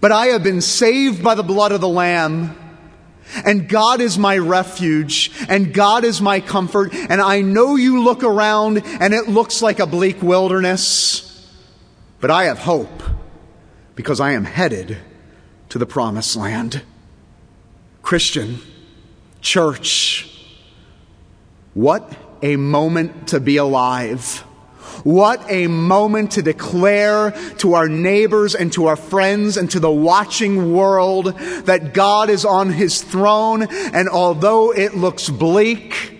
But 0.00 0.10
I 0.10 0.26
have 0.26 0.42
been 0.42 0.62
saved 0.62 1.22
by 1.22 1.36
the 1.36 1.44
blood 1.44 1.70
of 1.70 1.80
the 1.80 1.88
Lamb. 1.88 2.58
And 3.44 3.68
God 3.68 4.00
is 4.00 4.18
my 4.18 4.38
refuge, 4.38 5.30
and 5.48 5.72
God 5.72 6.02
is 6.02 6.20
my 6.20 6.40
comfort. 6.40 6.92
And 6.92 7.20
I 7.20 7.42
know 7.42 7.76
you 7.76 8.02
look 8.02 8.24
around 8.24 8.82
and 8.84 9.14
it 9.14 9.28
looks 9.28 9.62
like 9.62 9.78
a 9.78 9.86
bleak 9.86 10.20
wilderness, 10.20 11.25
but 12.20 12.30
I 12.30 12.44
have 12.44 12.58
hope 12.58 13.02
because 13.94 14.20
I 14.20 14.32
am 14.32 14.44
headed 14.44 14.98
to 15.70 15.78
the 15.78 15.86
promised 15.86 16.36
land. 16.36 16.82
Christian, 18.02 18.58
church, 19.40 20.32
what 21.74 22.16
a 22.42 22.56
moment 22.56 23.28
to 23.28 23.40
be 23.40 23.56
alive. 23.56 24.44
What 25.04 25.44
a 25.50 25.66
moment 25.66 26.32
to 26.32 26.42
declare 26.42 27.32
to 27.58 27.74
our 27.74 27.88
neighbors 27.88 28.54
and 28.54 28.72
to 28.72 28.86
our 28.86 28.96
friends 28.96 29.56
and 29.56 29.70
to 29.70 29.80
the 29.80 29.90
watching 29.90 30.72
world 30.72 31.26
that 31.66 31.94
God 31.94 32.30
is 32.30 32.44
on 32.44 32.70
his 32.70 33.02
throne. 33.02 33.62
And 33.70 34.08
although 34.08 34.72
it 34.72 34.96
looks 34.96 35.28
bleak, 35.28 36.18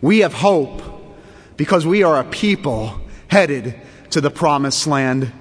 we 0.00 0.20
have 0.20 0.34
hope 0.34 0.82
because 1.56 1.86
we 1.86 2.02
are 2.02 2.18
a 2.18 2.24
people 2.24 3.00
headed 3.28 3.80
to 4.14 4.20
the 4.20 4.30
promised 4.30 4.86
land. 4.86 5.32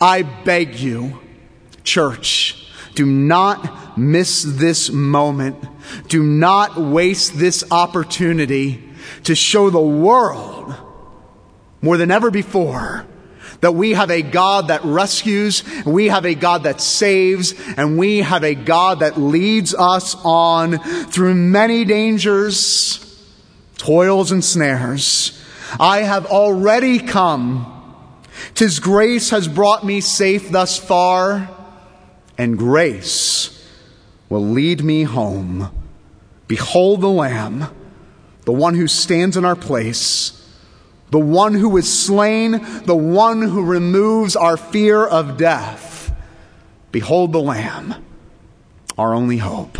I 0.00 0.22
beg 0.22 0.76
you, 0.76 1.20
church, 1.84 2.66
do 2.94 3.04
not 3.04 3.98
miss 3.98 4.42
this 4.42 4.88
moment. 4.88 5.62
Do 6.08 6.22
not 6.22 6.78
waste 6.78 7.38
this 7.38 7.62
opportunity 7.70 8.82
to 9.24 9.34
show 9.34 9.68
the 9.68 9.82
world 9.82 10.74
more 11.82 11.98
than 11.98 12.10
ever 12.10 12.30
before 12.30 13.06
that 13.60 13.74
we 13.74 13.90
have 13.90 14.10
a 14.10 14.22
God 14.22 14.68
that 14.68 14.82
rescues, 14.82 15.62
we 15.84 16.08
have 16.08 16.24
a 16.24 16.34
God 16.34 16.62
that 16.62 16.80
saves, 16.80 17.52
and 17.76 17.98
we 17.98 18.20
have 18.20 18.44
a 18.44 18.54
God 18.54 19.00
that 19.00 19.20
leads 19.20 19.74
us 19.74 20.16
on 20.24 20.78
through 21.10 21.34
many 21.34 21.84
dangers, 21.84 23.28
toils, 23.76 24.32
and 24.32 24.42
snares. 24.42 25.38
I 25.78 25.98
have 25.98 26.24
already 26.26 26.98
come. 26.98 27.81
Tis 28.62 28.78
grace 28.78 29.30
has 29.30 29.48
brought 29.48 29.84
me 29.84 30.00
safe 30.00 30.48
thus 30.48 30.78
far, 30.78 31.50
and 32.38 32.56
grace 32.56 33.60
will 34.28 34.46
lead 34.46 34.84
me 34.84 35.02
home. 35.02 35.68
Behold 36.46 37.00
the 37.00 37.08
Lamb, 37.08 37.66
the 38.44 38.52
one 38.52 38.76
who 38.76 38.86
stands 38.86 39.36
in 39.36 39.44
our 39.44 39.56
place 39.56 40.38
the 41.10 41.18
one 41.18 41.54
who 41.54 41.70
was 41.70 41.92
slain, 41.92 42.52
the 42.84 42.94
one 42.94 43.42
who 43.42 43.64
removes 43.64 44.36
our 44.36 44.56
fear 44.56 45.04
of 45.04 45.36
death. 45.36 46.14
Behold 46.92 47.32
the 47.32 47.42
Lamb, 47.42 47.96
our 48.96 49.12
only 49.12 49.38
hope. 49.38 49.76